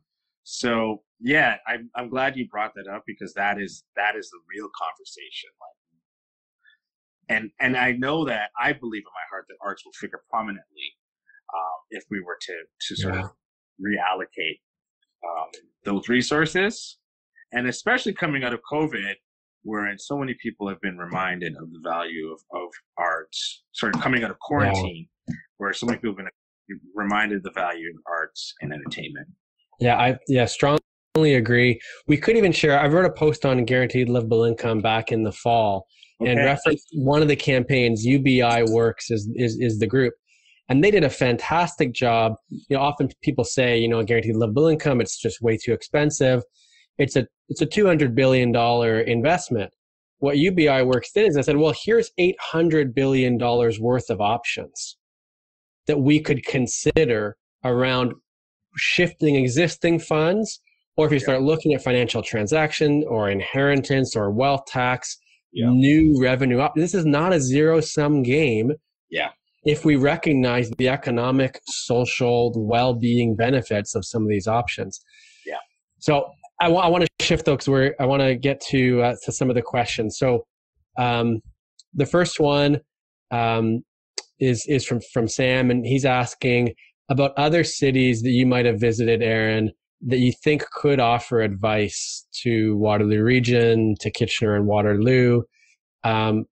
[0.50, 4.40] So yeah, I'm I'm glad you brought that up because that is that is the
[4.50, 5.50] real conversation.
[5.60, 10.22] Like, and and I know that I believe in my heart that arts will figure
[10.30, 10.96] prominently
[11.54, 12.54] um, if we were to
[12.88, 13.26] to sort yeah.
[13.26, 13.32] of
[13.86, 14.62] reallocate
[15.28, 15.50] um,
[15.84, 16.98] those resources,
[17.52, 19.16] and especially coming out of COVID,
[19.64, 24.02] wherein so many people have been reminded of the value of, of arts, sort of
[24.02, 25.10] coming out of quarantine,
[25.58, 26.32] where so many people have
[26.70, 29.28] been reminded the value of arts and entertainment.
[29.80, 30.82] Yeah, I yeah strongly
[31.16, 31.80] agree.
[32.08, 32.80] We could even share.
[32.80, 35.86] I wrote a post on guaranteed livable income back in the fall,
[36.22, 36.32] okay.
[36.32, 38.06] and referenced one of the campaigns.
[38.06, 40.14] UBI Works is is is the group,
[40.70, 42.34] and they did a fantastic job.
[42.50, 46.44] You know, often people say, you know, guaranteed livable income, it's just way too expensive.
[46.98, 49.72] It's a it's a two hundred billion dollar investment.
[50.20, 54.20] What UBI Works did is I said, well, here's eight hundred billion dollars worth of
[54.20, 54.98] options
[55.86, 58.14] that we could consider around
[58.78, 60.60] shifting existing funds,
[60.96, 65.18] or if you start looking at financial transaction or inheritance or wealth tax,
[65.52, 65.70] yeah.
[65.70, 66.74] new revenue up.
[66.76, 68.72] This is not a zero sum game.
[69.10, 69.30] Yeah
[69.68, 75.02] if we recognize the economic, social, well-being benefits of some of these options.
[75.46, 75.58] Yeah.
[76.00, 76.30] So
[76.62, 79.16] I, w- I want to shift though, because we're I want to get to uh,
[79.26, 80.18] to some of the questions.
[80.18, 80.46] So
[80.98, 81.42] um,
[81.94, 82.80] the first one
[83.30, 83.84] um,
[84.40, 86.74] is is from from Sam, and he's asking
[87.10, 92.28] about other cities that you might have visited, Aaron, that you think could offer advice
[92.44, 95.44] to Waterloo Region, to Kitchener and Waterloo.
[96.04, 96.46] Um,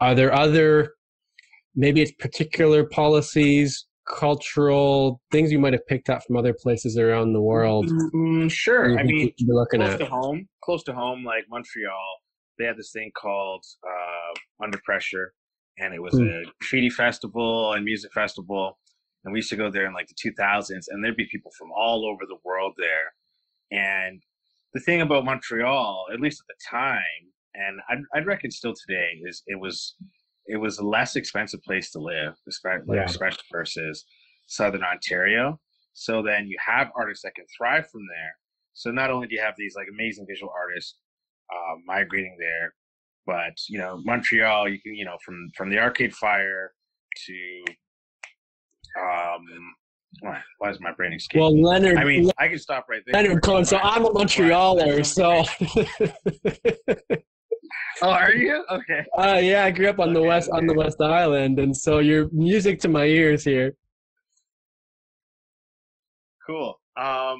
[0.00, 0.94] are there other
[1.74, 7.32] maybe it's particular policies cultural things you might have picked up from other places around
[7.32, 9.98] the world mm, sure i mean looking close at.
[9.98, 12.20] to home close to home like montreal
[12.58, 15.32] they had this thing called uh, under pressure
[15.78, 16.28] and it was mm.
[16.28, 18.78] a graffiti festival and music festival
[19.26, 21.70] and we used to go there in like the 2000s and there'd be people from
[21.76, 23.12] all over the world there
[23.70, 24.22] and
[24.72, 27.02] the thing about montreal at least at the time
[27.54, 29.96] and i'd, I'd reckon still today is it was
[30.46, 33.04] it was a less expensive place to live, especially, yeah.
[33.04, 34.04] especially versus
[34.46, 35.58] Southern Ontario.
[35.92, 38.36] So then you have artists that can thrive from there.
[38.74, 40.96] So not only do you have these like amazing visual artists
[41.52, 42.74] uh, migrating there,
[43.26, 46.72] but you know Montreal, you can you know from from the Arcade Fire
[47.26, 47.64] to
[48.98, 49.74] um.
[50.20, 51.42] Why, why is my brain escaping?
[51.42, 51.98] Well, Leonard.
[51.98, 53.22] I mean, I can stop right there.
[53.22, 53.66] Leonard Cohen.
[53.66, 55.44] So I'm a Montrealer, so
[58.02, 59.04] oh, are you okay?
[59.18, 60.58] Uh, yeah, I grew up on okay, the west okay.
[60.58, 63.74] on the West Island, and so you're music to my ears here.
[66.46, 66.80] Cool.
[66.96, 67.38] Um.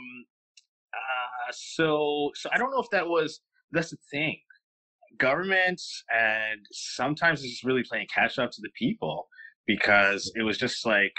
[0.93, 1.53] Uh.
[1.53, 2.31] So.
[2.35, 3.41] So I don't know if that was.
[3.73, 4.39] That's the thing.
[5.19, 9.27] Governments and sometimes it's really playing catch up to the people
[9.67, 11.13] because it was just like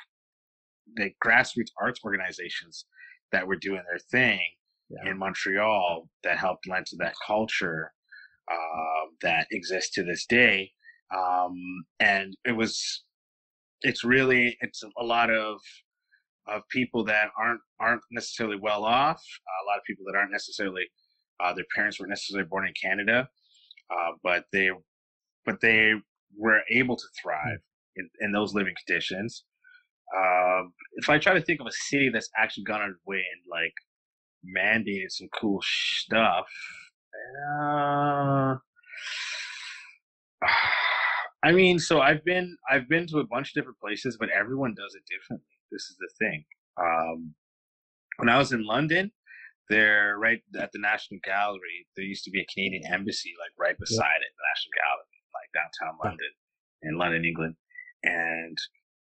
[0.95, 2.85] the grassroots arts organizations
[3.31, 4.39] that were doing their thing
[4.89, 5.11] yeah.
[5.11, 7.91] in Montreal that helped lend to that culture
[8.51, 10.71] uh, that exists to this day.
[11.15, 11.55] Um,
[11.99, 13.03] and it was,
[13.81, 15.59] it's really, it's a lot of,
[16.47, 19.17] of people that aren't, aren't necessarily well off.
[19.17, 20.83] Uh, a lot of people that aren't necessarily,
[21.41, 23.27] uh, their parents weren't necessarily born in Canada,
[23.91, 24.69] uh, but they,
[25.45, 25.93] but they
[26.37, 27.59] were able to thrive
[27.95, 29.43] in, in those living conditions.
[30.15, 33.17] Um, if I try to think of a city that's actually gone out of way
[33.17, 33.73] and like
[34.45, 36.45] mandated some cool stuff,
[37.51, 38.55] uh,
[41.43, 44.73] I mean, so I've been I've been to a bunch of different places, but everyone
[44.75, 45.47] does it differently.
[45.71, 46.43] This is the thing.
[46.77, 47.33] Um,
[48.17, 49.11] when I was in London,
[49.69, 53.77] there right at the National Gallery, there used to be a Canadian embassy like right
[53.77, 56.31] beside it, the National Gallery, like downtown London,
[56.83, 57.55] in London, England,
[58.03, 58.57] and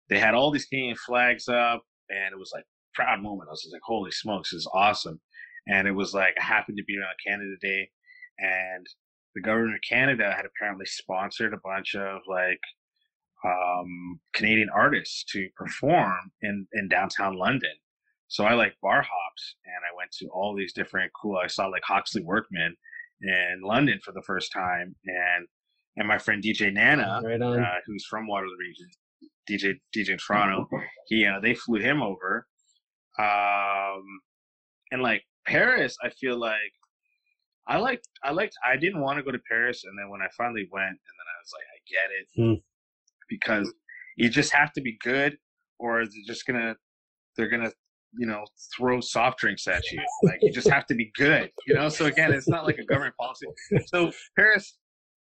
[0.10, 3.49] they had all these Canadian flags up, and it was like proud moment.
[3.49, 5.20] I was like, holy smokes, this is awesome.
[5.68, 7.89] And it was like I happened to be around Canada Day,
[8.39, 8.86] and
[9.36, 12.60] the government of Canada had apparently sponsored a bunch of like
[13.45, 17.72] um, Canadian artists to perform in, in downtown London.
[18.28, 21.68] So I like bar hops and I went to all these different cool, I saw
[21.68, 22.76] like Hawksley Workman
[23.22, 25.47] in London for the first time and,
[25.97, 28.88] and my friend DJ Nana, right uh, who's from Waterloo region,
[29.52, 30.68] DJ, DJ in Toronto,
[31.08, 32.47] he, uh, they flew him over.
[33.20, 34.04] Um,
[34.91, 36.72] and like Paris, I feel like
[37.68, 40.28] I liked I liked I didn't want to go to Paris and then when I
[40.38, 42.28] finally went and then I was like I get it.
[42.41, 42.62] Mm.
[43.30, 43.74] because
[44.18, 45.38] you just have to be good
[45.80, 46.76] or they're just gonna
[47.38, 47.72] they're gonna
[48.18, 48.43] you know
[48.76, 50.02] throw soft drinks at you.
[50.24, 51.89] Like you just have to be good you know?
[51.89, 53.47] So again it's not like a government policy.
[53.88, 54.78] So Paris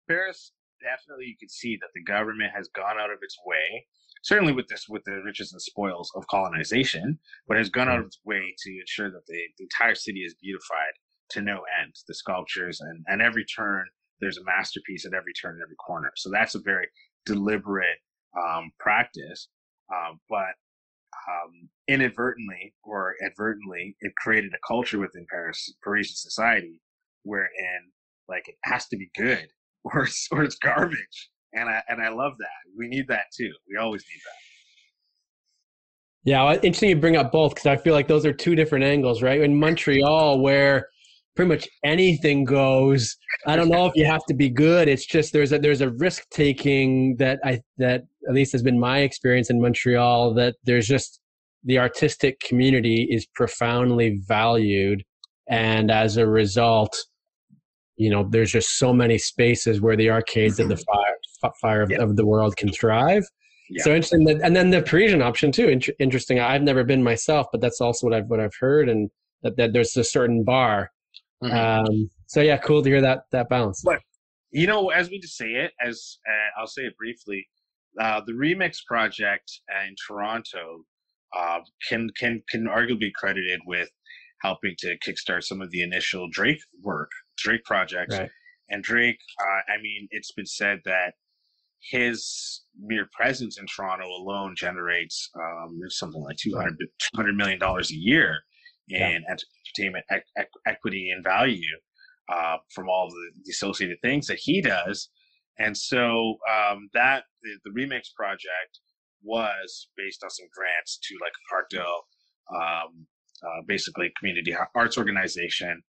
[0.08, 3.86] Paris definitely you can see that the government has gone out of its way
[4.22, 8.06] certainly with this with the riches and spoils of colonization, but has gone out of
[8.06, 10.94] its way to ensure that the, the entire city is beautified
[11.32, 11.94] to no end.
[12.08, 13.86] The sculptures and and every turn
[14.20, 16.12] there's a masterpiece at every turn and every corner.
[16.16, 16.88] So that's a very
[17.26, 18.00] deliberate
[18.38, 19.48] um, practice,
[19.94, 20.56] um, but
[21.28, 26.82] um, inadvertently or advertently, it created a culture within Paris Parisian society
[27.24, 27.92] wherein
[28.28, 29.48] like it has to be good
[29.84, 31.30] or it's, or it's garbage.
[31.54, 32.78] And I and I love that.
[32.78, 33.52] We need that too.
[33.70, 34.40] We always need that.
[36.30, 38.84] Yeah, well, interesting you bring up both because I feel like those are two different
[38.84, 39.42] angles, right?
[39.42, 40.88] In Montreal, where
[41.36, 43.16] pretty much anything goes,
[43.48, 44.90] I don't know if you have to be good.
[44.90, 48.80] It's just there's a there's a risk taking that I that at least has been
[48.80, 51.22] my experience in Montreal that there's just
[51.64, 55.04] the artistic community is profoundly valued,
[55.50, 56.96] and as a result,
[57.96, 60.70] you know there's just so many spaces where the arcades mm-hmm.
[60.72, 60.84] of the
[61.62, 63.24] fire, of, of, the world can thrive
[63.70, 63.84] yeah.
[63.84, 67.48] so interesting that, and then the parisian option too Inter- interesting i've never been myself
[67.52, 69.10] but that's also what i've what i've heard and
[69.44, 70.92] that, that there's a certain bar
[71.44, 71.56] mm-hmm.
[71.56, 74.02] um, so yeah cool to hear that that balance but
[74.52, 77.48] you know as we just say it as uh, i'll say it briefly
[78.00, 80.84] uh, the remix project in toronto
[81.38, 83.90] uh, can can can arguably be credited with
[84.42, 88.18] helping to kickstart some of the initial drake work Drake projects.
[88.18, 88.30] Right.
[88.70, 91.14] And Drake, uh, I mean, it's been said that
[91.82, 96.76] his mere presence in Toronto alone generates um, something like 200,
[97.16, 98.40] $200 million a year
[98.90, 99.20] in yeah.
[99.30, 101.62] entertainment e- equity and value
[102.34, 105.10] uh, from all the, the, associated things that he does.
[105.58, 108.80] And so um, that the, the, remix project
[109.24, 112.02] was based on some grants to like Parkdale,
[112.56, 113.06] um,
[113.44, 115.82] uh, basically community arts organization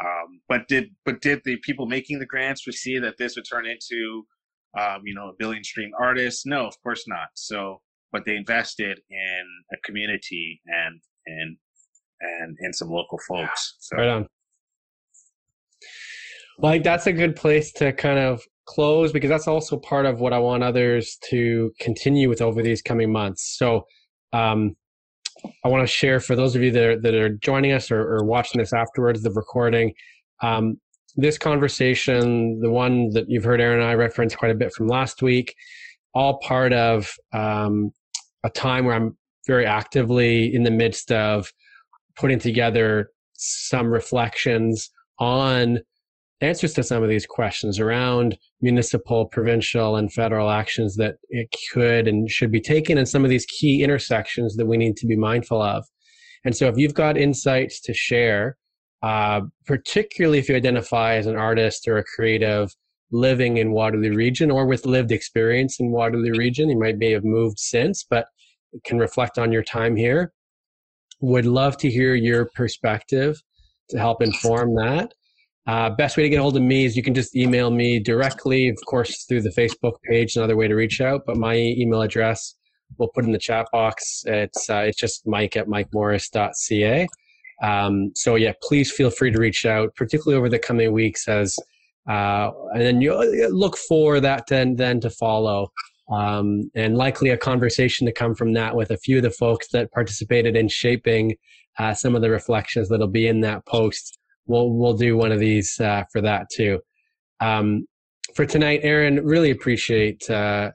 [0.00, 3.66] um, but did but did the people making the grants foresee that this would turn
[3.66, 4.26] into
[4.78, 6.46] um, you know a billion stream artist?
[6.46, 7.28] No, of course not.
[7.34, 7.80] So,
[8.12, 11.56] but they invested in a community and and
[12.20, 13.76] and in some local folks.
[13.80, 13.96] So.
[13.96, 14.26] Right on.
[16.58, 20.20] Well, like that's a good place to kind of close because that's also part of
[20.20, 23.56] what I want others to continue with over these coming months.
[23.56, 23.84] So,
[24.32, 24.74] um,
[25.64, 28.00] I want to share for those of you that are, that are joining us or,
[28.00, 29.92] or watching this afterwards, the recording.
[30.42, 30.80] Um,
[31.18, 34.86] this conversation, the one that you've heard Aaron and I reference quite a bit from
[34.86, 35.54] last week,
[36.14, 37.90] all part of um,
[38.44, 41.52] a time where I'm very actively in the midst of
[42.16, 45.80] putting together some reflections on
[46.40, 52.06] answers to some of these questions around municipal, provincial, and federal actions that it could
[52.06, 55.16] and should be taken, and some of these key intersections that we need to be
[55.16, 55.84] mindful of.
[56.44, 58.56] And so, if you've got insights to share,
[59.02, 62.74] uh, particularly if you identify as an artist or a creative
[63.10, 67.24] living in Waterloo Region or with lived experience in Waterloo Region, you might may have
[67.24, 68.26] moved since, but
[68.84, 70.32] can reflect on your time here.
[71.20, 73.40] Would love to hear your perspective
[73.90, 75.12] to help inform that.
[75.66, 77.98] Uh, best way to get a hold of me is you can just email me
[78.00, 81.22] directly, of course, through the Facebook page, another way to reach out.
[81.26, 82.54] But my email address
[82.96, 84.22] we'll put in the chat box.
[84.26, 87.08] It's uh, it's just mike at mikemorrice.ca.
[87.62, 91.56] Um, so yeah, please feel free to reach out, particularly over the coming weeks, as
[92.08, 93.12] uh, and then you
[93.50, 95.70] look for that then then to follow,
[96.10, 99.68] um, and likely a conversation to come from that with a few of the folks
[99.72, 101.36] that participated in shaping
[101.78, 105.38] uh, some of the reflections that'll be in that post we'll we'll do one of
[105.38, 106.80] these uh, for that too.
[107.38, 107.86] Um,
[108.34, 110.72] for tonight, Aaron, really appreciate uh,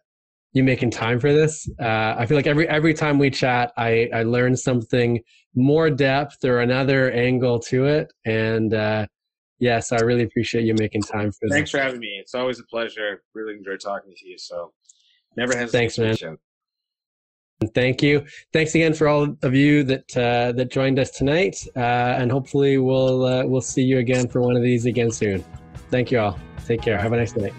[0.53, 1.69] you making time for this.
[1.79, 5.19] Uh, I feel like every every time we chat, I I learn something
[5.55, 9.07] more depth or another angle to it, and uh,
[9.59, 11.53] yes, I really appreciate you making time for this.
[11.53, 12.17] Thanks for having me.
[12.19, 13.23] It's always a pleasure.
[13.33, 14.37] Really enjoy talking to you.
[14.37, 14.71] So
[15.35, 15.93] never hesitate.
[15.95, 16.37] Thanks, man.
[17.73, 18.25] Thank you.
[18.51, 21.79] Thanks again for all of you that uh, that joined us tonight, uh,
[22.19, 25.43] and hopefully we'll uh, we'll see you again for one of these again soon.
[25.89, 26.39] Thank you all.
[26.65, 26.97] Take care.
[26.99, 27.53] Have a nice night.